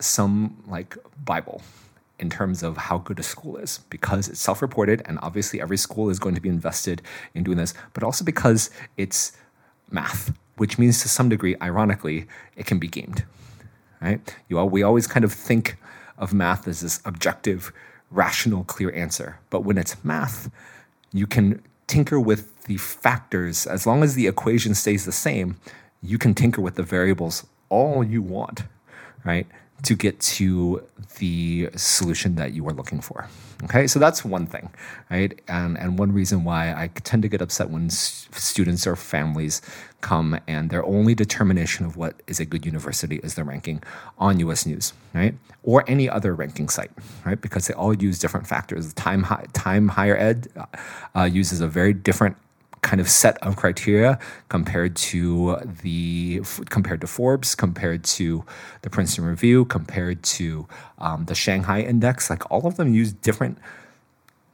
some 0.01 0.63
like 0.67 0.97
Bible 1.25 1.63
in 2.19 2.29
terms 2.29 2.63
of 2.63 2.77
how 2.77 2.99
good 2.99 3.19
a 3.19 3.23
school 3.23 3.57
is 3.57 3.79
because 3.89 4.29
it's 4.29 4.41
self 4.41 4.61
reported 4.61 5.03
and 5.07 5.19
obviously 5.23 5.61
every 5.61 5.77
school 5.77 6.11
is 6.11 6.19
going 6.19 6.35
to 6.35 6.41
be 6.41 6.49
invested 6.49 7.03
in 7.35 7.43
doing 7.43 7.57
this, 7.57 7.75
but 7.95 8.03
also 8.03 8.25
because 8.25 8.71
it's 8.97 9.33
math, 9.91 10.33
which 10.57 10.79
means 10.79 11.01
to 11.03 11.09
some 11.09 11.29
degree, 11.29 11.57
ironically, 11.63 12.27
it 12.57 12.67
can 12.67 12.79
be 12.79 12.89
gamed. 12.89 13.25
Right? 14.01 14.37
You 14.49 14.59
all, 14.59 14.69
we 14.69 14.83
always 14.83 15.07
kind 15.07 15.25
of 15.25 15.33
think 15.33 15.77
of 16.19 16.33
math 16.33 16.69
as 16.69 16.81
this 16.81 17.01
objective, 17.05 17.73
rational, 18.11 18.65
clear 18.65 18.93
answer. 18.95 19.39
But 19.51 19.65
when 19.65 19.79
it's 19.79 20.03
math, 20.05 20.51
you 21.13 21.27
can 21.27 21.63
tinker 21.87 22.21
with 22.21 22.65
the 22.65 22.77
factors. 22.77 23.67
As 23.67 23.87
long 23.87 24.03
as 24.03 24.15
the 24.15 24.27
equation 24.27 24.75
stays 24.75 25.05
the 25.05 25.13
same, 25.13 25.57
you 26.03 26.19
can 26.19 26.35
tinker 26.35 26.61
with 26.61 26.77
the 26.77 26.83
variables 26.83 27.47
all 27.69 28.05
you 28.05 28.23
want, 28.23 28.65
right? 29.25 29.47
To 29.83 29.95
get 29.95 30.21
to 30.21 30.83
the 31.19 31.71
solution 31.77 32.35
that 32.37 32.53
you 32.53 32.67
are 32.69 32.73
looking 32.73 33.01
for. 33.01 33.29
Okay, 33.65 33.87
so 33.87 33.99
that's 33.99 34.25
one 34.25 34.47
thing, 34.47 34.71
right? 35.11 35.39
And 35.47 35.77
and 35.79 35.99
one 35.99 36.13
reason 36.13 36.45
why 36.45 36.73
I 36.73 36.89
tend 36.89 37.23
to 37.23 37.29
get 37.29 37.43
upset 37.43 37.69
when 37.69 37.87
s- 37.87 38.27
students 38.33 38.87
or 38.87 38.97
families 38.97 39.61
come 40.01 40.39
and 40.49 40.71
their 40.71 40.85
only 40.85 41.15
determination 41.15 41.85
of 41.85 41.97
what 41.97 42.23
is 42.27 42.41
a 42.41 42.47
good 42.47 42.65
university 42.65 43.17
is 43.23 43.35
the 43.35 43.45
ranking 43.45 43.83
on 44.19 44.41
U.S. 44.41 44.65
News, 44.65 44.95
right, 45.15 45.35
or 45.63 45.85
any 45.87 46.09
other 46.09 46.35
ranking 46.35 46.71
site, 46.71 46.91
right? 47.27 47.39
Because 47.41 47.67
they 47.67 47.75
all 47.75 47.93
use 47.95 48.19
different 48.19 48.47
factors. 48.47 48.95
Time 48.95 49.27
time 49.53 49.89
higher 49.89 50.17
ed 50.17 50.49
uh, 51.15 51.25
uses 51.25 51.61
a 51.61 51.69
very 51.69 51.93
different 51.93 52.37
kind 52.83 53.01
of 53.01 53.09
set 53.09 53.37
of 53.39 53.57
criteria 53.57 54.19
compared 54.49 54.97
to 54.97 55.57
the 55.83 56.43
compared 56.71 57.01
to 57.01 57.07
Forbes, 57.07 57.55
compared 57.55 58.05
to 58.05 58.45
the 58.83 58.91
Princeton 58.91 59.25
Review, 59.25 59.65
compared 59.65 60.23
to 60.23 60.67
um, 60.99 61.27
the 61.27 61.35
Shanghai 61.35 61.81
Index. 61.83 62.31
Like 62.31 62.51
all 62.51 62.67
of 62.67 62.77
them 62.77 62.93
use 62.95 63.13
different 63.13 63.59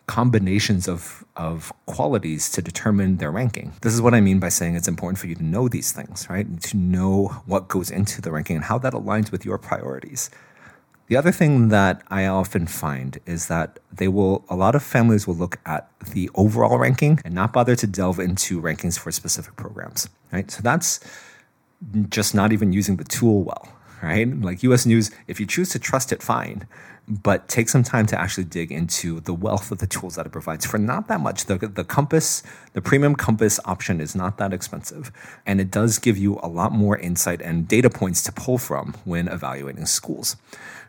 combinations 0.07 0.87
of, 0.87 1.25
of 1.37 1.73
qualities 1.87 2.49
to 2.51 2.63
determine 2.63 3.17
their 3.17 3.31
ranking. 3.31 3.73
This 3.83 3.93
is 3.93 4.01
what 4.01 4.15
I 4.15 4.21
mean 4.21 4.39
by 4.39 4.49
saying 4.49 4.77
it's 4.77 4.89
important 4.89 5.19
for 5.19 5.27
you 5.27 5.35
to 5.35 5.43
know 5.43 5.69
these 5.69 5.93
things, 5.93 6.29
right? 6.31 6.61
To 6.63 6.77
know 6.77 7.43
what 7.47 7.69
goes 7.69 7.91
into 7.91 8.23
the 8.23 8.31
ranking 8.31 8.57
and 8.57 8.65
how 8.65 8.79
that 8.79 8.93
aligns 8.93 9.33
with 9.33 9.45
your 9.45 9.59
priorities. 9.59 10.31
The 11.09 11.17
other 11.17 11.31
thing 11.31 11.69
that 11.69 12.03
I 12.09 12.27
often 12.27 12.67
find 12.67 13.21
is 13.27 13.47
that 13.47 13.79
they 13.93 14.09
will, 14.09 14.45
a 14.49 14.57
lot 14.57 14.75
of 14.75 14.83
families 14.83 15.27
will 15.27 15.37
look 15.37 15.59
at 15.65 15.89
the 16.13 16.29
overall 16.35 16.79
ranking 16.79 17.21
and 17.25 17.33
not 17.33 17.53
bother 17.53 17.77
to 17.77 17.87
delve 17.87 18.19
into 18.19 18.61
rankings 18.61 18.99
for 18.99 19.13
specific 19.13 19.55
programs, 19.57 20.09
right? 20.33 20.51
So 20.51 20.63
that's 20.63 20.99
just 22.09 22.35
not 22.35 22.53
even 22.53 22.73
using 22.73 22.97
the 22.97 23.05
tool 23.05 23.45
well, 23.45 23.69
right? 24.03 24.29
Like 24.41 24.65
US 24.65 24.85
News, 24.85 25.13
if 25.29 25.39
you 25.39 25.47
choose 25.47 25.69
to 25.71 25.79
trust 25.79 26.11
it, 26.11 26.23
fine 26.23 26.67
but 27.09 27.49
take 27.49 27.69
some 27.69 27.83
time 27.83 28.07
to 28.07 28.21
actually 28.21 28.45
dig 28.45 28.73
into 28.73 29.21
the 29.21 29.35
wealth 29.35 29.71
of 29.71 29.79
the 29.79 29.87
tools 29.87 30.17
that 30.17 30.27
it 30.27 30.33
provides 30.33 30.67
for 30.67 30.79
not 30.79 31.07
that 31.09 31.21
much. 31.21 31.45
The, 31.45 31.57
the 31.57 31.85
Compass, 31.85 32.43
the 32.73 32.83
premium 32.83 33.15
Compass 33.15 33.61
option 33.65 34.01
is 34.01 34.17
not 34.17 34.39
that 34.39 34.53
expensive, 34.53 35.13
and 35.45 35.61
it 35.61 35.71
does 35.71 35.99
give 35.99 36.19
you 36.19 36.41
a 36.43 36.49
lot 36.49 36.73
more 36.73 36.99
insight 36.99 37.41
and 37.41 37.69
data 37.69 37.91
points 37.91 38.23
to 38.25 38.33
pull 38.33 38.59
from 38.59 38.95
when 39.05 39.29
evaluating 39.29 39.87
schools. 39.87 40.37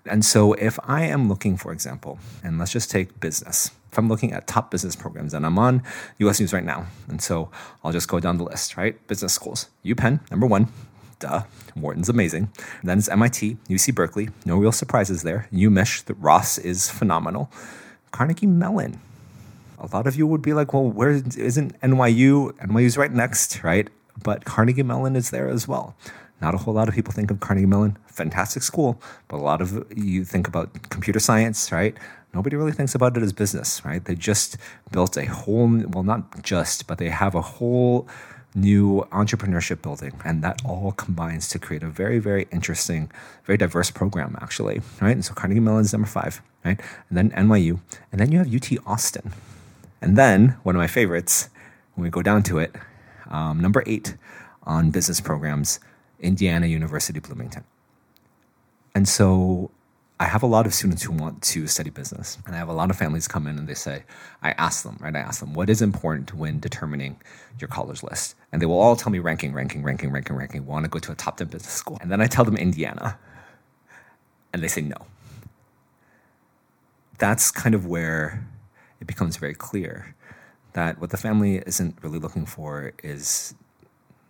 And 0.07 0.23
so, 0.23 0.53
if 0.53 0.79
I 0.83 1.03
am 1.03 1.29
looking, 1.29 1.57
for 1.57 1.71
example, 1.71 2.19
and 2.43 2.59
let's 2.59 2.71
just 2.71 2.89
take 2.89 3.19
business, 3.19 3.71
if 3.91 3.97
I'm 3.97 4.09
looking 4.09 4.33
at 4.33 4.47
top 4.47 4.71
business 4.71 4.95
programs, 4.95 5.33
and 5.33 5.45
I'm 5.45 5.57
on 5.57 5.83
US 6.19 6.39
News 6.39 6.53
right 6.53 6.63
now, 6.63 6.87
and 7.07 7.21
so 7.21 7.49
I'll 7.83 7.91
just 7.91 8.07
go 8.07 8.19
down 8.19 8.37
the 8.37 8.43
list, 8.43 8.77
right? 8.77 8.95
Business 9.07 9.33
schools, 9.33 9.69
UPenn, 9.85 10.19
number 10.31 10.47
one, 10.47 10.67
duh. 11.19 11.43
Wharton's 11.75 12.09
amazing. 12.09 12.49
then 12.83 12.97
it's 12.97 13.09
MIT, 13.09 13.57
UC 13.69 13.93
Berkeley. 13.93 14.29
No 14.45 14.57
real 14.57 14.71
surprises 14.71 15.23
there. 15.23 15.47
UMich, 15.53 16.05
the 16.05 16.15
Ross 16.15 16.57
is 16.57 16.89
phenomenal. 16.89 17.51
Carnegie 18.11 18.47
Mellon. 18.47 18.99
A 19.79 19.87
lot 19.95 20.07
of 20.07 20.15
you 20.15 20.25
would 20.25 20.41
be 20.41 20.53
like, 20.53 20.73
well, 20.73 20.89
where 20.89 21.11
isn't 21.11 21.79
NYU? 21.81 22.51
NYU's 22.53 22.97
right 22.97 23.11
next, 23.11 23.63
right? 23.63 23.89
But 24.23 24.43
Carnegie 24.45 24.83
Mellon 24.83 25.15
is 25.15 25.29
there 25.29 25.47
as 25.47 25.67
well. 25.67 25.95
Not 26.41 26.53
a 26.53 26.57
whole 26.57 26.73
lot 26.73 26.87
of 26.87 26.93
people 26.93 27.13
think 27.13 27.31
of 27.31 27.39
Carnegie 27.39 27.65
Mellon, 27.65 27.97
fantastic 28.07 28.63
school, 28.63 29.01
but 29.27 29.37
a 29.37 29.43
lot 29.43 29.61
of 29.61 29.85
you 29.95 30.23
think 30.23 30.47
about 30.47 30.89
computer 30.89 31.19
science, 31.19 31.71
right? 31.71 31.97
Nobody 32.33 32.55
really 32.55 32.71
thinks 32.71 32.93
about 32.93 33.17
it 33.17 33.23
as 33.23 33.33
business, 33.33 33.83
right? 33.83 34.03
They 34.03 34.13
just 34.13 34.57
built 34.91 35.17
a 35.17 35.25
whole, 35.25 35.67
well, 35.87 36.03
not 36.03 36.43
just, 36.43 36.85
but 36.85 36.99
they 36.99 37.09
have 37.09 37.33
a 37.33 37.41
whole 37.41 38.07
new 38.53 39.07
entrepreneurship 39.11 39.81
building. 39.81 40.13
And 40.25 40.43
that 40.43 40.61
all 40.65 40.91
combines 40.91 41.47
to 41.49 41.59
create 41.59 41.83
a 41.83 41.87
very, 41.87 42.19
very 42.19 42.47
interesting, 42.51 43.11
very 43.45 43.57
diverse 43.57 43.91
program, 43.91 44.37
actually. 44.41 44.81
Right. 45.01 45.11
And 45.11 45.23
so 45.23 45.33
Carnegie 45.33 45.59
Mellon 45.59 45.81
is 45.81 45.93
number 45.93 46.07
five, 46.07 46.41
right? 46.65 46.79
And 47.09 47.17
then 47.17 47.29
NYU. 47.31 47.79
And 48.11 48.19
then 48.19 48.31
you 48.31 48.39
have 48.39 48.53
UT 48.53 48.71
Austin. 48.85 49.33
And 50.01 50.17
then 50.17 50.57
one 50.63 50.75
of 50.75 50.79
my 50.79 50.87
favorites, 50.87 51.49
when 51.95 52.03
we 52.03 52.09
go 52.09 52.21
down 52.21 52.43
to 52.43 52.59
it, 52.59 52.75
um, 53.29 53.59
number 53.59 53.83
eight 53.85 54.15
on 54.63 54.91
business 54.91 55.21
programs, 55.21 55.79
Indiana 56.19 56.67
University 56.67 57.19
Bloomington. 57.19 57.63
And 58.95 59.07
so 59.07 59.71
I 60.19 60.25
have 60.25 60.41
a 60.41 60.47
lot 60.47 60.65
of 60.65 60.73
students 60.73 61.03
who 61.03 61.11
want 61.11 61.43
to 61.43 61.67
study 61.67 61.91
business, 61.91 62.39
and 62.45 62.55
I 62.55 62.57
have 62.57 62.69
a 62.69 62.73
lot 62.73 62.89
of 62.89 62.97
families 62.97 63.27
come 63.27 63.45
in 63.45 63.59
and 63.59 63.67
they 63.67 63.75
say, 63.75 64.03
I 64.41 64.51
ask 64.53 64.83
them, 64.83 64.97
right? 64.99 65.15
I 65.15 65.19
ask 65.19 65.39
them, 65.39 65.53
what 65.53 65.69
is 65.69 65.79
important 65.81 66.33
when 66.33 66.59
determining 66.59 67.21
your 67.59 67.67
college 67.67 68.01
list? 68.01 68.35
And 68.51 68.59
they 68.59 68.65
will 68.65 68.79
all 68.79 68.95
tell 68.95 69.11
me 69.11 69.19
ranking, 69.19 69.53
ranking, 69.53 69.83
ranking, 69.83 70.11
ranking, 70.11 70.35
ranking. 70.35 70.65
Want 70.65 70.85
to 70.85 70.89
go 70.89 70.97
to 70.97 71.11
a 71.11 71.15
top 71.15 71.37
10 71.37 71.47
business 71.47 71.71
school. 71.71 71.99
And 72.01 72.11
then 72.11 72.19
I 72.19 72.25
tell 72.25 72.45
them 72.45 72.57
Indiana, 72.57 73.19
and 74.51 74.63
they 74.63 74.67
say 74.67 74.81
no. 74.81 74.97
That's 77.19 77.51
kind 77.51 77.75
of 77.75 77.85
where 77.85 78.43
it 78.99 79.05
becomes 79.05 79.37
very 79.37 79.53
clear 79.53 80.15
that 80.73 80.99
what 80.99 81.11
the 81.11 81.17
family 81.17 81.61
isn't 81.67 81.95
really 82.01 82.17
looking 82.17 82.47
for 82.47 82.93
is 83.03 83.53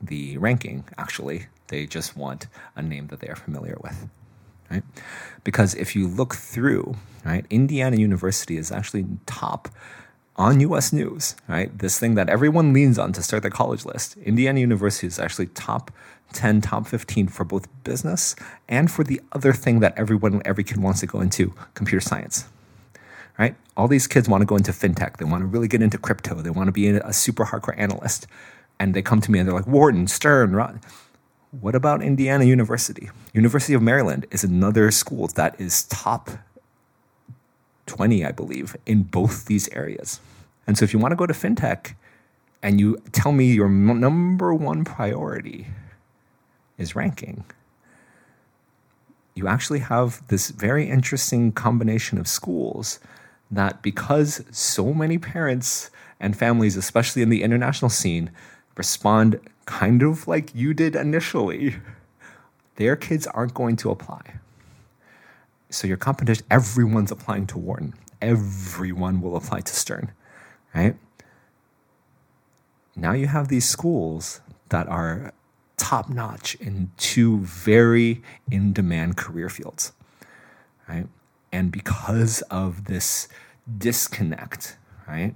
the 0.01 0.38
ranking, 0.38 0.84
actually. 0.98 1.48
They 1.67 1.86
just 1.86 2.15
want 2.15 2.47
a 2.75 2.81
name 2.81 3.07
that 3.07 3.19
they 3.19 3.27
are 3.27 3.36
familiar 3.36 3.77
with 3.81 4.09
right? 4.69 4.83
Because 5.43 5.74
if 5.75 5.95
you 5.95 6.07
look 6.07 6.36
through, 6.36 6.95
right, 7.25 7.45
Indiana 7.50 7.97
University 7.97 8.57
is 8.57 8.71
actually 8.71 9.05
top 9.25 9.69
on 10.36 10.59
US 10.59 10.93
News, 10.93 11.36
right? 11.47 11.75
This 11.77 11.97
thing 11.97 12.15
that 12.15 12.29
everyone 12.29 12.74
leans 12.74 13.00
on 13.00 13.12
to 13.13 13.24
start 13.24 13.41
their 13.41 13.51
college 13.51 13.86
list. 13.86 14.17
Indiana 14.17 14.59
University 14.59 15.07
is 15.07 15.19
actually 15.19 15.47
top 15.47 15.91
10, 16.33 16.62
top 16.62 16.88
15 16.88 17.27
for 17.29 17.43
both 17.43 17.67
business 17.83 18.36
and 18.67 18.91
for 18.91 19.03
the 19.03 19.21
other 19.31 19.53
thing 19.53 19.79
that 19.79 19.97
everyone, 19.97 20.41
every 20.45 20.63
kid 20.63 20.77
wants 20.77 21.00
to 21.00 21.07
go 21.07 21.21
into 21.21 21.53
computer 21.74 22.01
science, 22.01 22.45
right? 23.39 23.55
All 23.75 23.88
these 23.88 24.07
kids 24.07 24.27
want 24.27 24.41
to 24.41 24.45
go 24.45 24.55
into 24.55 24.71
fintech. 24.71 25.17
They 25.17 25.25
want 25.25 25.41
to 25.41 25.47
really 25.47 25.67
get 25.67 25.81
into 25.81 25.97
crypto. 25.97 26.36
They 26.36 26.50
want 26.50 26.67
to 26.67 26.71
be 26.71 26.89
a 26.89 27.13
super 27.13 27.45
hardcore 27.45 27.77
analyst. 27.77 28.27
And 28.79 28.93
they 28.93 29.01
come 29.01 29.21
to 29.21 29.31
me 29.31 29.39
and 29.39 29.47
they're 29.47 29.55
like, 29.55 29.65
Wharton, 29.65 30.05
Stern, 30.05 30.55
Rod. 30.55 30.79
What 31.51 31.75
about 31.75 32.01
Indiana 32.01 32.44
University? 32.44 33.10
University 33.34 33.74
of 33.74 33.82
Maryland 33.82 34.25
is 34.32 34.44
another 34.44 34.92
school 34.92 35.27
that 35.30 35.60
is 35.60 35.84
top 35.84 36.30
20, 37.86 38.25
I 38.25 38.32
believe, 38.32 38.75
in 38.86 39.04
both 39.04 39.46
these 39.46 39.70
areas. 39.70 40.20
And 40.68 40.77
so 40.77 40.84
if 40.84 40.92
you 40.92 41.00
want 41.00 41.13
to 41.13 41.16
go 41.16 41.25
to 41.25 41.34
fintech 41.34 41.94
and 42.62 42.80
you 42.80 42.98
tell 43.13 43.32
me 43.32 43.54
your 43.54 43.70
number 43.70 44.54
one 44.54 44.84
priority 44.84 45.68
is 46.77 46.96
ranking, 46.96 47.46
you 49.34 49.48
actually 49.48 49.80
have 49.80 50.27
this 50.27 50.50
very 50.50 50.89
interesting 50.89 51.54
combination 51.54 52.18
of 52.18 52.27
schools 52.27 53.00
that 53.50 53.82
because 53.82 54.44
so 54.51 54.94
many 54.94 55.18
parents 55.18 55.89
and 56.20 56.36
families, 56.36 56.75
especially 56.75 57.22
in 57.22 57.30
the 57.30 57.44
international 57.44 57.89
scene, 57.89 58.32
respond 58.75 59.39
kind 59.67 60.01
of 60.01 60.27
like 60.27 60.55
you 60.55 60.74
did 60.74 60.95
initially, 60.95 61.75
their 62.77 62.95
kids 62.95 63.27
aren't 63.27 63.53
going 63.53 63.75
to 63.75 63.91
apply. 63.91 64.21
So 65.69 65.88
your 65.88 65.97
competition, 65.97 66.45
everyone's 66.50 67.12
applying 67.12 67.45
to 67.47 67.59
Wharton. 67.59 67.93
Everyone 68.19 69.21
will 69.21 69.36
apply 69.36 69.62
to 69.62 69.74
Stern, 69.75 70.12
right? 70.74 70.95
Now 72.95 73.12
you 73.12 73.27
have 73.27 73.50
these 73.50 73.69
schools 73.69 74.41
that 74.69 74.88
are 74.88 75.33
top 75.75 76.09
notch 76.09 76.55
in 76.55 76.91
two 76.97 77.39
very 77.39 78.24
in 78.50 78.74
demand 78.74 79.17
career 79.17 79.50
fields, 79.50 79.91
right? 80.89 81.07
And 81.51 81.71
because 81.71 82.41
of 82.43 82.86
this 82.86 83.27
disconnect, 83.77 84.77
right, 85.07 85.36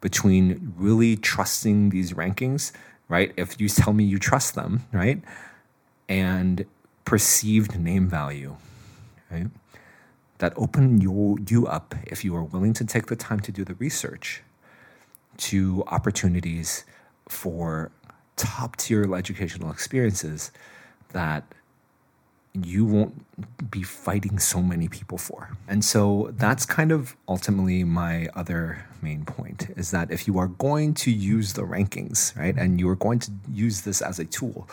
between 0.00 0.74
really 0.76 1.16
trusting 1.16 1.90
these 1.90 2.12
rankings 2.12 2.72
right? 3.10 3.32
If 3.36 3.60
you 3.60 3.68
tell 3.68 3.92
me 3.92 4.04
you 4.04 4.18
trust 4.18 4.54
them, 4.54 4.86
right? 4.92 5.20
And 6.08 6.64
perceived 7.04 7.78
name 7.78 8.08
value, 8.08 8.56
right? 9.30 9.48
That 10.38 10.54
open 10.56 11.00
you, 11.00 11.38
you 11.46 11.66
up 11.66 11.94
if 12.06 12.24
you 12.24 12.34
are 12.36 12.44
willing 12.44 12.72
to 12.74 12.84
take 12.84 13.06
the 13.06 13.16
time 13.16 13.40
to 13.40 13.52
do 13.52 13.64
the 13.64 13.74
research 13.74 14.42
to 15.36 15.84
opportunities 15.88 16.84
for 17.28 17.90
top 18.36 18.76
tier 18.76 19.14
educational 19.14 19.70
experiences 19.70 20.50
that 21.12 21.44
you 22.52 22.84
won't 22.84 23.70
be 23.70 23.82
fighting 23.82 24.38
so 24.38 24.60
many 24.60 24.88
people 24.88 25.18
for. 25.18 25.56
And 25.68 25.84
so 25.84 26.30
that's 26.36 26.66
kind 26.66 26.90
of 26.90 27.16
ultimately 27.28 27.84
my 27.84 28.28
other 28.34 28.84
main 29.02 29.24
point 29.24 29.68
is 29.76 29.92
that 29.92 30.10
if 30.10 30.26
you 30.26 30.38
are 30.38 30.48
going 30.48 30.94
to 30.94 31.10
use 31.10 31.52
the 31.52 31.62
rankings, 31.62 32.36
right, 32.36 32.56
and 32.56 32.80
you 32.80 32.88
are 32.88 32.96
going 32.96 33.20
to 33.20 33.30
use 33.52 33.82
this 33.82 34.02
as 34.02 34.18
a 34.18 34.24
tool, 34.24 34.68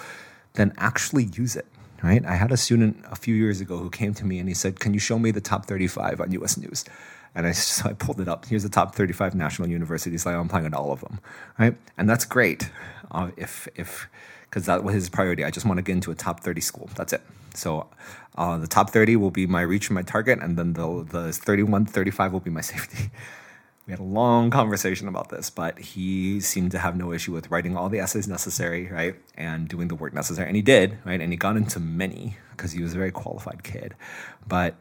then 0.54 0.74
actually 0.78 1.26
use 1.26 1.56
it. 1.56 1.68
Right. 2.04 2.24
I 2.24 2.36
had 2.36 2.52
a 2.52 2.58
student 2.58 3.04
a 3.10 3.16
few 3.16 3.34
years 3.34 3.60
ago 3.60 3.80
who 3.80 3.90
came 3.90 4.14
to 4.16 4.26
me 4.26 4.38
and 4.38 4.48
he 4.48 4.54
said, 4.54 4.80
Can 4.80 4.94
you 4.94 5.00
show 5.00 5.18
me 5.18 5.32
the 5.32 5.42
top 5.42 5.66
35 5.66 6.22
on 6.22 6.32
US 6.32 6.56
News? 6.56 6.86
And 7.34 7.48
I, 7.48 7.52
so 7.54 7.90
I 7.90 7.94
pulled 7.94 8.22
it 8.22 8.28
up. 8.28 8.46
Here's 8.46 8.62
the 8.62 8.70
top 8.70 8.94
35 8.94 9.34
national 9.34 9.70
universities. 9.70 10.24
Like 10.24 10.36
I'm 10.36 10.46
applying 10.46 10.68
at 10.68 10.76
all 10.76 10.92
of 10.92 11.02
them, 11.02 11.20
right? 11.58 11.76
And 11.98 12.08
that's 12.08 12.24
great. 12.24 12.70
Uh, 13.10 13.32
if 13.36 13.68
if 13.74 14.08
because 14.50 14.66
that 14.66 14.84
was 14.84 14.96
his 14.96 15.10
priority. 15.10 15.44
I 15.44 15.52
just 15.52 15.66
want 15.66 15.78
to 15.78 15.82
get 15.82 15.94
into 15.94 16.12
a 16.12 16.16
top 16.16 16.42
30 16.42 16.62
school. 16.62 16.90
That's 16.96 17.14
it. 17.14 17.22
So 17.54 17.88
uh, 18.38 18.58
the 18.58 18.68
top 18.68 18.92
30 18.92 19.16
will 19.16 19.32
be 19.32 19.48
my 19.48 19.62
reach 19.62 19.90
and 19.90 19.96
my 19.96 20.04
target, 20.04 20.40
and 20.42 20.58
then 20.58 20.74
the, 20.74 21.06
the 21.10 21.34
31, 21.34 21.86
35 21.86 22.34
will 22.34 22.40
be 22.40 22.52
my 22.52 22.62
safety. 22.74 23.12
We 23.88 23.92
had 23.92 24.00
a 24.00 24.04
long 24.04 24.50
conversation 24.50 25.08
about 25.08 25.30
this, 25.30 25.50
but 25.50 25.80
he 25.80 26.42
seemed 26.42 26.72
to 26.72 26.80
have 26.80 26.98
no 26.98 27.14
issue 27.14 27.32
with 27.32 27.50
writing 27.50 27.78
all 27.78 27.88
the 27.88 28.00
essays 28.00 28.28
necessary, 28.28 28.88
right? 28.92 29.16
And 29.36 29.70
doing 29.70 29.88
the 29.88 29.96
work 29.96 30.14
necessary. 30.14 30.48
And 30.48 30.58
he 30.58 30.62
did, 30.62 30.98
right? 31.06 31.22
And 31.22 31.32
he 31.32 31.38
got 31.38 31.56
into 31.56 31.80
many 31.80 32.36
because 32.52 32.74
he 32.74 32.84
was 32.84 32.94
a 32.94 32.98
very 32.98 33.12
qualified 33.12 33.64
kid. 33.64 33.96
But 34.46 34.76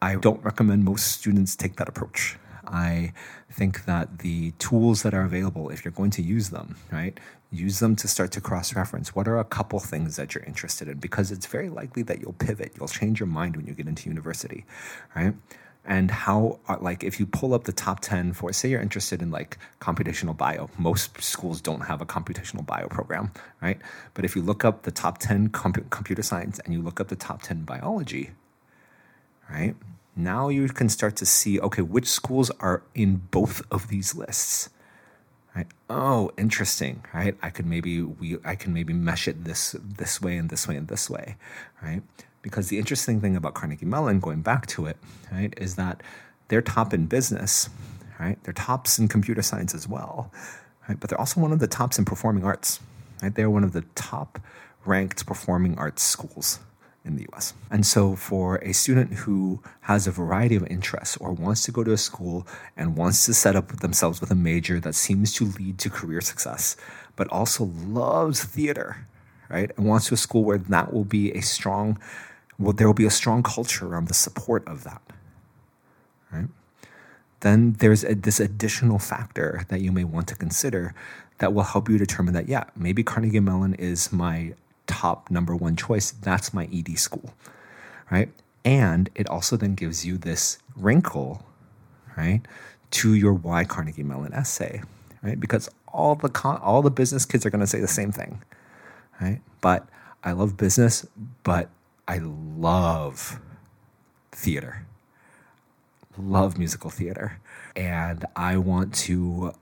I 0.00 0.14
don't 0.14 0.42
recommend 0.44 0.84
most 0.84 1.08
students 1.08 1.56
take 1.56 1.74
that 1.76 1.88
approach. 1.88 2.36
I 2.72 3.12
think 3.50 3.84
that 3.84 4.20
the 4.20 4.52
tools 4.52 5.02
that 5.02 5.12
are 5.12 5.22
available, 5.22 5.68
if 5.68 5.84
you're 5.84 5.92
going 5.92 6.10
to 6.12 6.22
use 6.22 6.48
them, 6.48 6.76
right, 6.90 7.20
use 7.50 7.80
them 7.80 7.94
to 7.96 8.08
start 8.08 8.32
to 8.32 8.40
cross 8.40 8.74
reference. 8.74 9.14
What 9.14 9.28
are 9.28 9.38
a 9.38 9.44
couple 9.44 9.78
things 9.78 10.16
that 10.16 10.34
you're 10.34 10.44
interested 10.44 10.88
in? 10.88 10.96
Because 10.96 11.30
it's 11.30 11.46
very 11.46 11.68
likely 11.68 12.02
that 12.04 12.20
you'll 12.20 12.32
pivot, 12.32 12.72
you'll 12.78 12.88
change 12.88 13.20
your 13.20 13.26
mind 13.26 13.56
when 13.56 13.66
you 13.66 13.74
get 13.74 13.86
into 13.86 14.08
university, 14.08 14.64
right? 15.14 15.34
And 15.84 16.10
how, 16.10 16.60
uh, 16.68 16.76
like, 16.80 17.02
if 17.04 17.18
you 17.20 17.26
pull 17.26 17.52
up 17.54 17.64
the 17.64 17.72
top 17.72 18.00
10 18.00 18.32
for, 18.32 18.52
say, 18.52 18.70
you're 18.70 18.80
interested 18.80 19.20
in 19.20 19.30
like 19.30 19.58
computational 19.80 20.36
bio, 20.36 20.70
most 20.78 21.20
schools 21.20 21.60
don't 21.60 21.82
have 21.82 22.00
a 22.00 22.06
computational 22.06 22.64
bio 22.64 22.88
program, 22.88 23.32
right? 23.60 23.80
But 24.14 24.24
if 24.24 24.34
you 24.34 24.42
look 24.42 24.64
up 24.64 24.84
the 24.84 24.92
top 24.92 25.18
10 25.18 25.48
comp- 25.48 25.90
computer 25.90 26.22
science 26.22 26.58
and 26.60 26.72
you 26.72 26.80
look 26.80 27.00
up 27.00 27.08
the 27.08 27.16
top 27.16 27.42
10 27.42 27.64
biology, 27.64 28.30
right? 29.50 29.74
Now 30.14 30.48
you 30.48 30.68
can 30.68 30.88
start 30.88 31.16
to 31.16 31.26
see 31.26 31.58
okay, 31.60 31.82
which 31.82 32.06
schools 32.06 32.50
are 32.60 32.82
in 32.94 33.22
both 33.30 33.62
of 33.70 33.88
these 33.88 34.14
lists. 34.14 34.68
Right? 35.54 35.66
Oh, 35.90 36.30
interesting, 36.38 37.04
right? 37.12 37.36
I 37.42 37.50
could 37.50 37.66
maybe 37.66 38.02
we 38.02 38.38
I 38.44 38.54
can 38.54 38.72
maybe 38.72 38.92
mesh 38.92 39.28
it 39.28 39.44
this 39.44 39.76
this 39.82 40.20
way 40.20 40.36
and 40.36 40.48
this 40.50 40.66
way 40.66 40.76
and 40.76 40.88
this 40.88 41.10
way, 41.10 41.36
right? 41.82 42.02
Because 42.42 42.68
the 42.68 42.78
interesting 42.78 43.20
thing 43.20 43.36
about 43.36 43.54
Carnegie 43.54 43.86
Mellon, 43.86 44.18
going 44.18 44.42
back 44.42 44.66
to 44.68 44.86
it, 44.86 44.96
right, 45.30 45.54
is 45.56 45.76
that 45.76 46.02
they're 46.48 46.62
top 46.62 46.92
in 46.92 47.06
business, 47.06 47.70
right? 48.18 48.42
They're 48.44 48.54
tops 48.54 48.98
in 48.98 49.08
computer 49.08 49.42
science 49.42 49.74
as 49.74 49.86
well, 49.86 50.32
right? 50.88 50.98
But 50.98 51.10
they're 51.10 51.20
also 51.20 51.40
one 51.40 51.52
of 51.52 51.58
the 51.58 51.68
tops 51.68 51.98
in 51.98 52.04
performing 52.04 52.44
arts, 52.44 52.80
right? 53.22 53.34
They're 53.34 53.50
one 53.50 53.64
of 53.64 53.72
the 53.72 53.82
top 53.94 54.40
ranked 54.84 55.24
performing 55.26 55.78
arts 55.78 56.02
schools 56.02 56.58
in 57.04 57.16
the 57.16 57.26
US. 57.32 57.54
And 57.70 57.84
so, 57.84 58.14
for 58.14 58.56
a 58.56 58.72
student 58.72 59.12
who 59.12 59.60
has 59.82 60.06
a 60.06 60.10
variety 60.10 60.56
of 60.56 60.66
interests 60.68 61.16
or 61.16 61.32
wants 61.32 61.64
to 61.64 61.72
go 61.72 61.82
to 61.82 61.92
a 61.92 61.98
school 61.98 62.46
and 62.76 62.96
wants 62.96 63.26
to 63.26 63.34
set 63.34 63.56
up 63.56 63.68
themselves 63.80 64.20
with 64.20 64.30
a 64.30 64.36
major 64.36 64.78
that 64.80 64.94
seems 64.94 65.32
to 65.34 65.44
lead 65.44 65.78
to 65.78 65.90
career 65.90 66.20
success, 66.20 66.76
but 67.16 67.28
also 67.28 67.64
loves 67.86 68.44
theater, 68.44 69.06
right? 69.48 69.70
And 69.76 69.86
wants 69.86 70.08
to 70.08 70.14
a 70.14 70.16
school 70.16 70.44
where 70.44 70.58
that 70.58 70.92
will 70.92 71.04
be 71.04 71.32
a 71.32 71.40
strong, 71.40 71.98
well, 72.58 72.72
there 72.72 72.86
will 72.86 72.94
be 72.94 73.06
a 73.06 73.10
strong 73.10 73.42
culture 73.42 73.86
around 73.86 74.08
the 74.08 74.14
support 74.14 74.66
of 74.68 74.84
that, 74.84 75.02
right? 76.32 76.48
Then 77.40 77.72
there's 77.72 78.04
a, 78.04 78.14
this 78.14 78.38
additional 78.38 79.00
factor 79.00 79.66
that 79.68 79.80
you 79.80 79.90
may 79.90 80.04
want 80.04 80.28
to 80.28 80.36
consider 80.36 80.94
that 81.38 81.52
will 81.52 81.64
help 81.64 81.88
you 81.88 81.98
determine 81.98 82.34
that, 82.34 82.48
yeah, 82.48 82.64
maybe 82.76 83.02
Carnegie 83.02 83.40
Mellon 83.40 83.74
is 83.74 84.12
my 84.12 84.54
top 84.86 85.30
number 85.30 85.54
one 85.54 85.76
choice, 85.76 86.10
that's 86.10 86.52
my 86.52 86.68
ED 86.72 86.98
school, 86.98 87.34
right? 88.10 88.28
And 88.64 89.10
it 89.14 89.28
also 89.28 89.56
then 89.56 89.74
gives 89.74 90.04
you 90.06 90.16
this 90.18 90.58
wrinkle, 90.76 91.44
right, 92.16 92.42
to 92.92 93.14
your 93.14 93.32
why 93.32 93.64
Carnegie 93.64 94.02
Mellon 94.02 94.32
essay, 94.32 94.82
right? 95.22 95.38
Because 95.38 95.68
all 95.88 96.14
the 96.14 96.28
con- 96.28 96.60
all 96.62 96.82
the 96.82 96.90
business 96.90 97.24
kids 97.24 97.44
are 97.44 97.50
going 97.50 97.60
to 97.60 97.66
say 97.66 97.80
the 97.80 97.88
same 97.88 98.12
thing, 98.12 98.42
right? 99.20 99.40
But 99.60 99.88
I 100.22 100.32
love 100.32 100.56
business, 100.56 101.06
but 101.42 101.68
I 102.06 102.18
love 102.22 103.40
theater. 104.30 104.86
Love 106.18 106.58
musical 106.58 106.90
theater. 106.90 107.40
And 107.74 108.24
I 108.36 108.58
want 108.58 108.94
to 108.94 109.54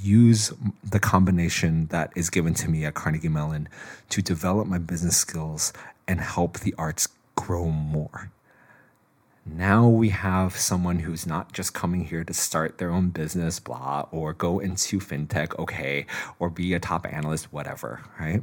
use 0.00 0.52
the 0.84 1.00
combination 1.00 1.86
that 1.86 2.12
is 2.14 2.30
given 2.30 2.54
to 2.54 2.68
me 2.68 2.84
at 2.84 2.94
Carnegie 2.94 3.28
Mellon 3.28 3.68
to 4.10 4.22
develop 4.22 4.66
my 4.66 4.78
business 4.78 5.16
skills 5.16 5.72
and 6.06 6.20
help 6.20 6.60
the 6.60 6.74
arts 6.76 7.08
grow 7.36 7.70
more. 7.70 8.30
Now 9.46 9.88
we 9.88 10.10
have 10.10 10.56
someone 10.56 10.98
who's 10.98 11.26
not 11.26 11.52
just 11.52 11.72
coming 11.72 12.04
here 12.04 12.22
to 12.22 12.34
start 12.34 12.76
their 12.78 12.90
own 12.90 13.08
business, 13.08 13.58
blah, 13.58 14.06
or 14.10 14.34
go 14.34 14.58
into 14.58 15.00
fintech, 15.00 15.58
okay, 15.58 16.04
or 16.38 16.50
be 16.50 16.74
a 16.74 16.80
top 16.80 17.06
analyst, 17.06 17.50
whatever, 17.52 18.02
right? 18.20 18.42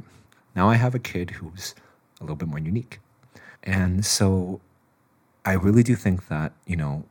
Now 0.56 0.68
I 0.68 0.74
have 0.74 0.94
a 0.94 0.98
kid 0.98 1.30
who's 1.30 1.74
a 2.20 2.24
little 2.24 2.36
bit 2.36 2.48
more 2.48 2.58
unique. 2.58 2.98
And 3.62 4.04
so 4.04 4.60
I 5.44 5.52
really 5.52 5.84
do 5.84 5.94
think 5.94 6.28
that, 6.28 6.52
you 6.66 6.76
know, 6.76 7.04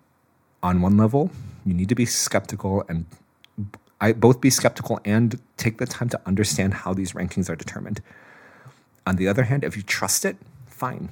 on 0.62 0.82
one 0.82 0.98
level, 0.98 1.32
you 1.65 1.74
need 1.74 1.89
to 1.89 1.96
be 1.96 2.06
skeptical 2.06 2.84
and 2.89 3.06
I 4.05 4.13
both 4.13 4.39
be 4.39 4.51
skeptical 4.51 5.00
and 5.03 5.41
take 5.57 5.79
the 5.79 5.88
time 5.88 6.09
to 6.09 6.21
understand 6.27 6.75
how 6.75 6.93
these 6.93 7.13
rankings 7.13 7.50
are 7.50 7.55
determined. 7.55 8.01
On 9.07 9.15
the 9.15 9.27
other 9.27 9.45
hand, 9.45 9.63
if 9.63 9.75
you 9.75 9.81
trust 9.81 10.25
it, 10.25 10.38
fine, 10.67 11.09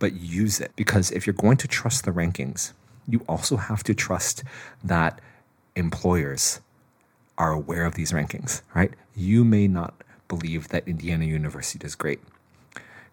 but 0.00 0.14
use 0.14 0.58
it 0.58 0.72
because 0.74 1.12
if 1.12 1.24
you're 1.24 1.34
going 1.34 1.56
to 1.58 1.68
trust 1.68 2.04
the 2.04 2.10
rankings, 2.10 2.72
you 3.06 3.24
also 3.28 3.58
have 3.58 3.84
to 3.84 3.94
trust 3.94 4.42
that 4.82 5.20
employers 5.76 6.60
are 7.38 7.52
aware 7.52 7.84
of 7.84 7.94
these 7.94 8.10
rankings, 8.10 8.62
right? 8.74 8.90
You 9.14 9.44
may 9.44 9.68
not 9.68 9.94
believe 10.26 10.66
that 10.70 10.88
Indiana 10.88 11.26
University 11.26 11.86
is 11.86 11.94
great. 11.94 12.18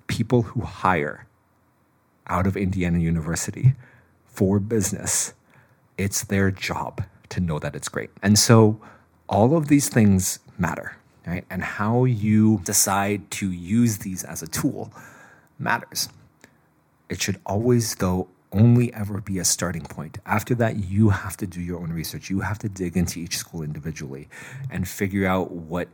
People 0.07 0.41
who 0.41 0.62
hire 0.62 1.27
out 2.25 2.48
of 2.48 2.57
Indiana 2.57 2.98
University 2.98 3.74
for 4.25 4.59
business, 4.59 5.35
it's 6.00 6.24
their 6.24 6.50
job 6.50 7.03
to 7.29 7.39
know 7.39 7.59
that 7.59 7.75
it's 7.75 7.89
great. 7.89 8.09
And 8.24 8.39
so 8.39 8.81
all 9.29 9.55
of 9.55 9.68
these 9.68 9.87
things 9.87 10.39
matter, 10.57 10.98
right? 11.25 11.46
And 11.50 11.63
how 11.63 12.05
you 12.05 12.61
decide 12.65 13.29
to 13.31 13.50
use 13.51 14.00
these 14.00 14.24
as 14.24 14.42
a 14.42 14.48
tool 14.48 14.92
matters. 15.57 16.09
It 17.07 17.22
should 17.22 17.39
always, 17.46 17.96
though, 17.96 18.27
only 18.51 18.92
ever 18.94 19.22
be 19.22 19.37
a 19.37 19.46
starting 19.46 19.83
point. 19.83 20.18
After 20.25 20.55
that, 20.55 20.77
you 20.77 21.09
have 21.09 21.37
to 21.37 21.48
do 21.48 21.61
your 21.61 21.79
own 21.79 21.94
research. 21.94 22.29
You 22.29 22.42
have 22.42 22.57
to 22.59 22.70
dig 22.70 22.98
into 22.98 23.20
each 23.20 23.37
school 23.37 23.61
individually 23.61 24.27
and 24.72 24.87
figure 24.87 25.27
out 25.27 25.51
what 25.51 25.87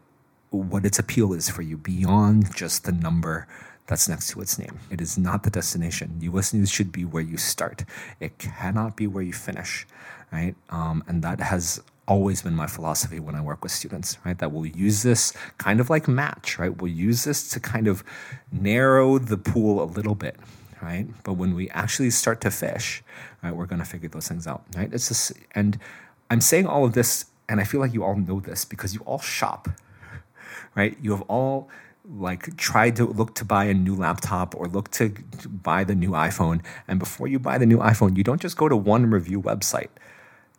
what 0.51 0.85
its 0.85 0.97
appeal 0.97 1.33
is 1.33 1.49
for 1.49 1.63
you 1.63 1.75
beyond 1.75 2.55
just 2.55 2.85
the 2.85 2.91
number 2.93 3.45
that's 3.87 4.07
next 4.07 4.29
to 4.29 4.39
its 4.39 4.57
name. 4.57 4.79
It 4.89 5.01
is 5.01 5.17
not 5.17 5.43
the 5.43 5.49
destination. 5.49 6.17
US 6.21 6.53
News 6.53 6.71
should 6.71 6.93
be 6.93 7.03
where 7.03 7.21
you 7.21 7.35
start. 7.35 7.83
It 8.21 8.37
cannot 8.37 8.95
be 8.95 9.05
where 9.05 9.23
you 9.23 9.33
finish, 9.33 9.85
right? 10.31 10.55
Um, 10.69 11.03
and 11.07 11.21
that 11.23 11.41
has 11.41 11.81
always 12.07 12.41
been 12.41 12.55
my 12.55 12.67
philosophy 12.67 13.19
when 13.19 13.35
I 13.35 13.41
work 13.41 13.63
with 13.63 13.71
students, 13.71 14.17
right? 14.25 14.37
That 14.37 14.51
we'll 14.51 14.65
use 14.65 15.03
this 15.03 15.33
kind 15.57 15.79
of 15.79 15.89
like 15.89 16.07
match, 16.07 16.59
right? 16.59 16.75
We'll 16.75 16.91
use 16.91 17.23
this 17.23 17.49
to 17.49 17.59
kind 17.59 17.87
of 17.87 18.03
narrow 18.51 19.17
the 19.17 19.37
pool 19.37 19.81
a 19.81 19.85
little 19.85 20.15
bit, 20.15 20.37
right? 20.81 21.07
But 21.23 21.33
when 21.33 21.55
we 21.55 21.69
actually 21.71 22.11
start 22.11 22.41
to 22.41 22.51
fish, 22.51 23.03
right, 23.43 23.55
we're 23.55 23.65
going 23.65 23.79
to 23.79 23.85
figure 23.85 24.09
those 24.09 24.27
things 24.27 24.47
out, 24.47 24.63
right? 24.75 24.91
It's 24.93 25.07
just, 25.07 25.33
and 25.53 25.79
I'm 26.29 26.41
saying 26.41 26.67
all 26.67 26.85
of 26.85 26.93
this, 26.93 27.25
and 27.49 27.59
I 27.59 27.63
feel 27.63 27.79
like 27.79 27.93
you 27.93 28.03
all 28.03 28.15
know 28.15 28.39
this 28.39 28.65
because 28.65 28.93
you 28.93 29.01
all 29.01 29.19
shop, 29.19 29.67
right? 30.75 30.97
You 31.01 31.11
have 31.11 31.21
all 31.23 31.69
like 32.07 32.55
tried 32.55 32.95
to 32.95 33.05
look 33.05 33.33
to 33.33 33.43
buy 33.43 33.65
a 33.65 33.73
new 33.73 33.95
laptop 33.95 34.53
or 34.55 34.67
look 34.67 34.91
to 34.91 35.09
buy 35.49 35.83
the 35.83 35.95
new 35.95 36.11
iPhone. 36.11 36.63
And 36.87 36.99
before 36.99 37.27
you 37.27 37.39
buy 37.39 37.57
the 37.57 37.65
new 37.65 37.79
iPhone, 37.79 38.15
you 38.15 38.23
don't 38.23 38.39
just 38.39 38.57
go 38.57 38.69
to 38.69 38.75
one 38.75 39.09
review 39.09 39.41
website 39.41 39.89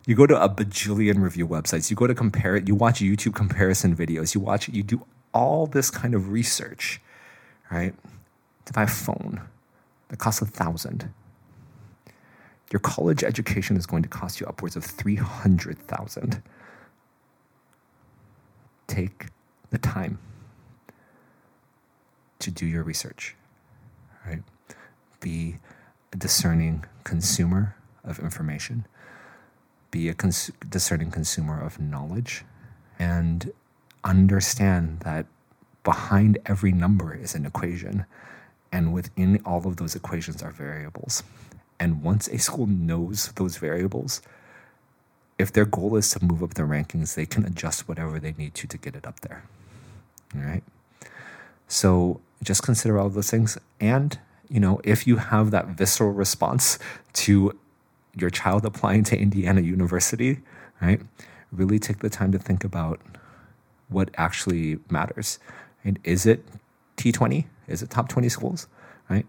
you 0.06 0.14
go 0.14 0.26
to 0.26 0.40
a 0.40 0.48
bajillion 0.48 1.20
review 1.20 1.46
websites. 1.46 1.90
You 1.90 1.96
go 1.96 2.06
to 2.06 2.14
compare 2.14 2.54
it. 2.54 2.68
You 2.68 2.76
watch 2.76 3.00
YouTube 3.00 3.34
comparison 3.34 3.94
videos. 3.94 4.34
You 4.34 4.40
watch. 4.40 4.68
it. 4.68 4.74
You 4.74 4.84
do 4.84 5.04
all 5.34 5.66
this 5.66 5.90
kind 5.90 6.14
of 6.14 6.30
research, 6.30 7.00
right? 7.70 7.92
To 8.66 8.72
buy 8.72 8.84
a 8.84 8.88
phone 8.88 9.42
that 10.08 10.18
costs 10.18 10.40
a 10.40 10.46
thousand. 10.46 11.12
Your 12.72 12.80
college 12.80 13.24
education 13.24 13.76
is 13.76 13.84
going 13.84 14.04
to 14.04 14.08
cost 14.08 14.40
you 14.40 14.46
upwards 14.46 14.76
of 14.76 14.84
three 14.84 15.16
hundred 15.16 15.78
thousand. 15.78 16.40
Take 18.86 19.26
the 19.70 19.78
time 19.78 20.20
to 22.38 22.50
do 22.52 22.64
your 22.64 22.84
research, 22.84 23.34
right? 24.24 24.42
Be 25.20 25.58
a 26.12 26.16
discerning 26.16 26.84
consumer 27.02 27.74
of 28.04 28.20
information 28.20 28.86
be 29.90 30.08
a 30.08 30.14
cons- 30.14 30.50
discerning 30.68 31.10
consumer 31.10 31.60
of 31.60 31.80
knowledge 31.80 32.44
and 32.98 33.52
understand 34.04 35.00
that 35.00 35.26
behind 35.84 36.38
every 36.46 36.72
number 36.72 37.14
is 37.14 37.34
an 37.34 37.46
equation. 37.46 38.06
And 38.72 38.92
within 38.92 39.40
all 39.44 39.66
of 39.66 39.76
those 39.76 39.94
equations 39.94 40.42
are 40.42 40.50
variables. 40.50 41.22
And 41.78 42.02
once 42.02 42.28
a 42.28 42.38
school 42.38 42.66
knows 42.66 43.32
those 43.36 43.56
variables, 43.58 44.22
if 45.38 45.52
their 45.52 45.64
goal 45.64 45.96
is 45.96 46.10
to 46.10 46.24
move 46.24 46.42
up 46.42 46.54
the 46.54 46.62
rankings, 46.62 47.14
they 47.14 47.26
can 47.26 47.44
adjust 47.44 47.88
whatever 47.88 48.18
they 48.18 48.32
need 48.32 48.54
to 48.54 48.66
to 48.66 48.78
get 48.78 48.96
it 48.96 49.06
up 49.06 49.20
there. 49.20 49.44
All 50.34 50.42
right. 50.42 50.62
So 51.68 52.20
just 52.42 52.62
consider 52.62 52.98
all 52.98 53.08
those 53.08 53.30
things. 53.30 53.58
And, 53.80 54.18
you 54.48 54.60
know, 54.60 54.80
if 54.84 55.06
you 55.06 55.16
have 55.16 55.50
that 55.50 55.66
visceral 55.68 56.12
response 56.12 56.78
to 57.14 57.58
your 58.16 58.30
child 58.30 58.64
applying 58.64 59.04
to 59.04 59.18
Indiana 59.18 59.60
University, 59.60 60.40
right? 60.80 61.00
Really 61.52 61.78
take 61.78 62.00
the 62.00 62.10
time 62.10 62.32
to 62.32 62.38
think 62.38 62.64
about 62.64 63.00
what 63.88 64.10
actually 64.16 64.78
matters. 64.90 65.38
And 65.84 65.98
is 66.02 66.26
it 66.26 66.44
T20? 66.96 67.44
Is 67.68 67.82
it 67.82 67.90
top 67.90 68.08
20 68.08 68.28
schools, 68.28 68.66
right? 69.08 69.26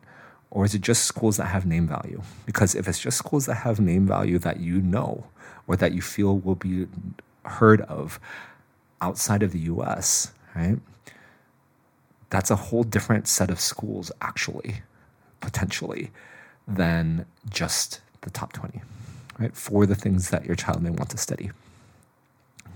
Or 0.49 0.65
is 0.65 0.73
it 0.73 0.81
just 0.81 1.03
schools 1.03 1.37
that 1.37 1.45
have 1.45 1.65
name 1.65 1.87
value? 1.87 2.21
Because 2.45 2.73
if 2.73 2.87
it's 2.87 2.99
just 2.99 3.17
schools 3.17 3.45
that 3.47 3.55
have 3.55 3.79
name 3.79 4.07
value 4.07 4.39
that 4.39 4.59
you 4.59 4.81
know 4.81 5.25
or 5.67 5.75
that 5.75 5.91
you 5.93 6.01
feel 6.01 6.37
will 6.37 6.55
be 6.55 6.87
heard 7.45 7.81
of 7.81 8.19
outside 9.01 9.43
of 9.43 9.51
the 9.51 9.59
US, 9.59 10.33
right? 10.55 10.79
That's 12.29 12.49
a 12.51 12.55
whole 12.55 12.83
different 12.83 13.27
set 13.27 13.49
of 13.49 13.59
schools, 13.59 14.11
actually, 14.21 14.81
potentially, 15.39 16.11
than 16.67 17.25
just 17.49 18.01
the 18.21 18.29
top 18.29 18.53
20, 18.53 18.81
right? 19.39 19.55
For 19.55 19.85
the 19.85 19.95
things 19.95 20.29
that 20.29 20.45
your 20.45 20.55
child 20.55 20.81
may 20.81 20.89
want 20.89 21.09
to 21.11 21.17
study. 21.17 21.51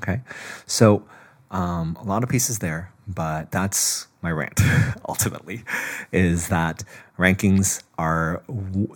Okay. 0.01 0.21
So, 0.65 1.03
um, 1.51 1.97
a 2.01 2.05
lot 2.05 2.23
of 2.23 2.29
pieces 2.29 2.59
there, 2.59 2.91
but 3.07 3.51
that's 3.51 4.07
my 4.21 4.31
rant 4.31 4.59
ultimately 5.09 5.63
is 6.11 6.47
that 6.47 6.83
rankings 7.17 7.83
are 7.97 8.41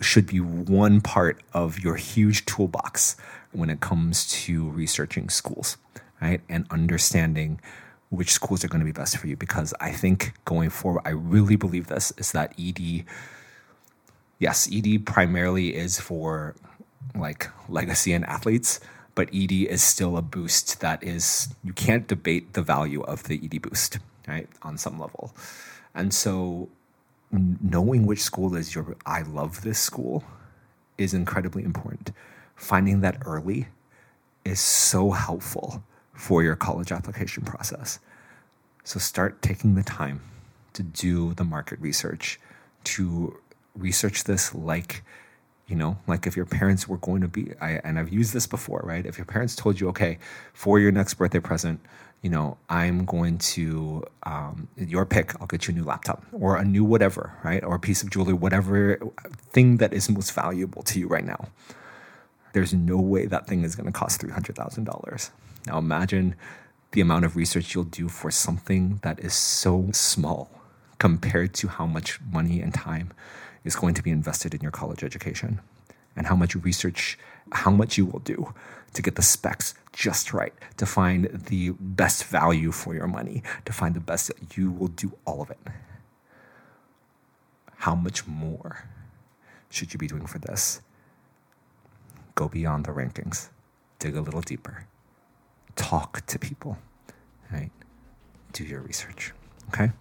should 0.00 0.26
be 0.26 0.40
one 0.40 1.00
part 1.00 1.42
of 1.52 1.80
your 1.80 1.96
huge 1.96 2.46
toolbox 2.46 3.16
when 3.52 3.70
it 3.70 3.80
comes 3.80 4.26
to 4.44 4.68
researching 4.70 5.28
schools, 5.28 5.76
right? 6.20 6.40
And 6.48 6.66
understanding 6.70 7.60
which 8.10 8.30
schools 8.30 8.64
are 8.64 8.68
going 8.68 8.80
to 8.80 8.84
be 8.84 8.92
best 8.92 9.16
for 9.18 9.26
you 9.26 9.36
because 9.36 9.74
I 9.80 9.90
think 9.92 10.32
going 10.44 10.70
forward 10.70 11.02
I 11.04 11.10
really 11.10 11.56
believe 11.56 11.88
this 11.88 12.12
is 12.16 12.32
that 12.32 12.54
ED 12.58 13.04
yes, 14.38 14.68
ED 14.72 15.06
primarily 15.06 15.74
is 15.74 16.00
for 16.00 16.54
like 17.14 17.48
legacy 17.68 18.12
and 18.12 18.24
athletes, 18.26 18.80
but 19.14 19.28
ED 19.34 19.52
is 19.52 19.82
still 19.82 20.16
a 20.16 20.22
boost 20.22 20.80
that 20.80 21.02
is 21.02 21.54
you 21.64 21.72
can't 21.72 22.06
debate 22.06 22.52
the 22.52 22.62
value 22.62 23.02
of 23.02 23.24
the 23.24 23.40
ED 23.42 23.62
boost, 23.62 23.98
right? 24.28 24.48
On 24.62 24.76
some 24.76 24.98
level. 24.98 25.34
And 25.94 26.12
so 26.12 26.68
knowing 27.32 28.06
which 28.06 28.22
school 28.22 28.54
is 28.54 28.74
your 28.74 28.96
I 29.06 29.22
love 29.22 29.62
this 29.62 29.78
school 29.78 30.24
is 30.98 31.14
incredibly 31.14 31.64
important. 31.64 32.12
Finding 32.54 33.00
that 33.00 33.18
early 33.24 33.68
is 34.44 34.60
so 34.60 35.10
helpful 35.10 35.82
for 36.14 36.42
your 36.42 36.56
college 36.56 36.92
application 36.92 37.44
process. 37.44 37.98
So 38.84 38.98
start 38.98 39.42
taking 39.42 39.74
the 39.74 39.82
time 39.82 40.20
to 40.72 40.82
do 40.82 41.34
the 41.34 41.44
market 41.44 41.80
research, 41.80 42.38
to 42.84 43.38
research 43.76 44.24
this 44.24 44.54
like 44.54 45.02
you 45.66 45.76
know 45.76 45.98
like 46.06 46.26
if 46.26 46.36
your 46.36 46.46
parents 46.46 46.86
were 46.88 46.96
going 46.98 47.20
to 47.20 47.28
be 47.28 47.52
I, 47.60 47.80
and 47.84 47.98
i've 47.98 48.12
used 48.12 48.32
this 48.32 48.46
before 48.46 48.80
right? 48.84 49.04
If 49.04 49.18
your 49.18 49.24
parents 49.24 49.56
told 49.56 49.80
you 49.80 49.88
okay 49.88 50.18
for 50.52 50.78
your 50.78 50.92
next 50.92 51.14
birthday 51.14 51.40
present 51.40 51.80
you 52.22 52.30
know 52.30 52.56
i'm 52.68 53.04
going 53.04 53.38
to 53.38 54.04
um, 54.22 54.68
your 54.76 55.04
pick 55.04 55.38
i'll 55.40 55.46
get 55.46 55.66
you 55.66 55.74
a 55.74 55.76
new 55.76 55.84
laptop 55.84 56.24
or 56.32 56.56
a 56.56 56.64
new 56.64 56.84
whatever 56.84 57.32
right? 57.44 57.62
Or 57.64 57.74
a 57.76 57.80
piece 57.80 58.02
of 58.02 58.10
jewelry 58.10 58.34
whatever 58.34 58.98
thing 59.50 59.78
that 59.78 59.92
is 59.92 60.08
most 60.08 60.32
valuable 60.32 60.82
to 60.84 60.98
you 60.98 61.08
right 61.08 61.24
now. 61.24 61.48
There's 62.52 62.72
no 62.72 62.96
way 62.96 63.26
that 63.26 63.46
thing 63.46 63.64
is 63.64 63.76
going 63.76 63.86
to 63.86 63.92
cost 63.92 64.20
$300000 64.22 65.30
now 65.66 65.78
imagine 65.78 66.36
the 66.92 67.00
amount 67.00 67.24
of 67.24 67.36
research 67.36 67.74
you'll 67.74 67.84
do 67.84 68.08
for 68.08 68.30
something 68.30 69.00
that 69.02 69.18
is 69.20 69.34
so 69.34 69.88
small 69.92 70.55
compared 70.98 71.54
to 71.54 71.68
how 71.68 71.86
much 71.86 72.20
money 72.20 72.60
and 72.60 72.72
time 72.72 73.12
is 73.64 73.76
going 73.76 73.94
to 73.94 74.02
be 74.02 74.10
invested 74.10 74.54
in 74.54 74.60
your 74.60 74.70
college 74.70 75.04
education 75.04 75.60
and 76.16 76.26
how 76.26 76.36
much 76.36 76.54
research, 76.54 77.18
how 77.52 77.70
much 77.70 77.98
you 77.98 78.06
will 78.06 78.20
do 78.20 78.54
to 78.94 79.02
get 79.02 79.16
the 79.16 79.22
specs 79.22 79.74
just 79.92 80.32
right, 80.32 80.54
to 80.78 80.86
find 80.86 81.24
the 81.48 81.70
best 81.78 82.24
value 82.24 82.72
for 82.72 82.94
your 82.94 83.06
money, 83.06 83.42
to 83.64 83.72
find 83.72 83.94
the 83.94 84.00
best, 84.00 84.30
you 84.54 84.70
will 84.70 84.88
do 84.88 85.12
all 85.26 85.42
of 85.42 85.50
it. 85.50 85.58
How 87.78 87.94
much 87.94 88.26
more 88.26 88.88
should 89.68 89.92
you 89.92 89.98
be 89.98 90.06
doing 90.06 90.26
for 90.26 90.38
this? 90.38 90.80
Go 92.34 92.48
beyond 92.48 92.86
the 92.86 92.92
rankings, 92.92 93.48
dig 93.98 94.16
a 94.16 94.20
little 94.20 94.40
deeper, 94.40 94.86
talk 95.74 96.24
to 96.26 96.38
people, 96.38 96.78
right? 97.52 97.70
Do 98.52 98.64
your 98.64 98.80
research, 98.80 99.32
okay? 99.68 99.92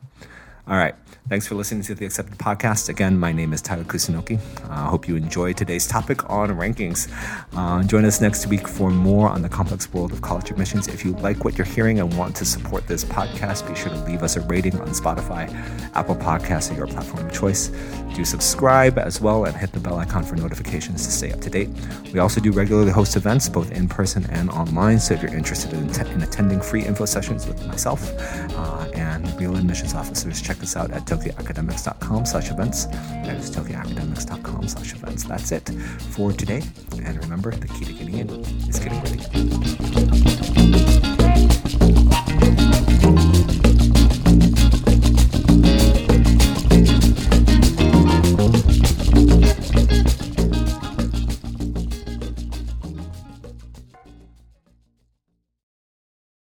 All 0.68 0.78
right. 0.78 0.96
Thanks 1.28 1.48
for 1.48 1.56
listening 1.56 1.82
to 1.84 1.96
the 1.96 2.06
Accepted 2.06 2.38
Podcast. 2.38 2.88
Again, 2.88 3.18
my 3.18 3.32
name 3.32 3.52
is 3.52 3.60
Tyler 3.60 3.84
Kusunoki. 3.84 4.40
I 4.70 4.86
uh, 4.86 4.90
hope 4.90 5.08
you 5.08 5.16
enjoyed 5.16 5.58
today's 5.58 5.88
topic 5.88 6.30
on 6.30 6.50
rankings. 6.50 7.12
Uh, 7.56 7.82
join 7.84 8.06
us 8.06 8.22
next 8.22 8.46
week 8.46 8.68
for 8.68 8.92
more 8.92 9.30
on 9.30 9.42
the 9.42 9.50
complex 9.50 9.92
world 9.92 10.12
of 10.12 10.22
college 10.22 10.52
admissions. 10.52 10.88
If 10.88 11.04
you 11.04 11.14
like 11.14 11.44
what 11.44 11.58
you're 11.58 11.66
hearing 11.66 12.00
and 12.00 12.16
want 12.16 12.36
to 12.36 12.46
support 12.46 12.88
this 12.88 13.04
podcast, 13.04 13.68
be 13.68 13.74
sure 13.74 13.90
to 13.90 13.98
leave 14.06 14.22
us 14.22 14.36
a 14.36 14.42
rating 14.42 14.80
on 14.80 14.90
Spotify, 14.90 15.52
Apple 15.96 16.16
Podcasts, 16.16 16.72
or 16.72 16.76
your 16.76 16.86
platform 16.86 17.26
of 17.26 17.34
choice. 17.34 17.72
Do 18.14 18.24
subscribe 18.24 19.00
as 19.00 19.20
well 19.20 19.46
and 19.46 19.58
hit 19.58 19.72
the 19.72 19.80
bell 19.80 19.98
icon 19.98 20.24
for 20.24 20.36
notifications 20.36 21.06
to 21.08 21.12
stay 21.12 21.32
up 21.32 21.42
to 21.42 21.50
date. 21.50 21.70
We 22.14 22.20
also 22.20 22.40
do 22.40 22.52
regularly 22.52 22.92
host 22.92 23.16
events, 23.16 23.50
both 23.50 23.72
in 23.72 23.88
person 23.88 24.28
and 24.30 24.52
online. 24.52 25.00
So 25.00 25.16
if 25.16 25.24
you're 25.24 25.34
interested 25.34 25.74
in, 25.74 25.92
t- 25.92 26.08
in 26.12 26.22
attending 26.22 26.62
free 26.62 26.86
info 26.86 27.06
sessions 27.06 27.48
with 27.48 27.66
myself 27.66 28.14
uh, 28.56 28.88
and 28.94 29.28
real 29.42 29.56
admissions 29.58 29.96
officers, 29.96 30.40
check 30.40 30.55
check 30.56 30.64
us 30.64 30.76
out 30.78 30.92
at 30.92 31.06
tokyoacademics.com 31.06 32.26
slash 32.26 32.50
events. 32.50 32.86
That 32.86 33.36
is 33.36 33.52
tokyoacademics.com 33.52 34.68
slash 34.68 34.94
events. 34.94 35.24
That's 35.24 35.52
it 35.52 35.70
for 36.12 36.32
today. 36.32 36.64
And 37.04 37.22
remember, 37.24 37.52
the 37.52 37.68
key 37.68 37.86
to 37.86 37.94
getting 37.94 38.18
in 38.20 38.30
is 38.30 38.80
getting 38.80 39.02
ready. 39.02 39.20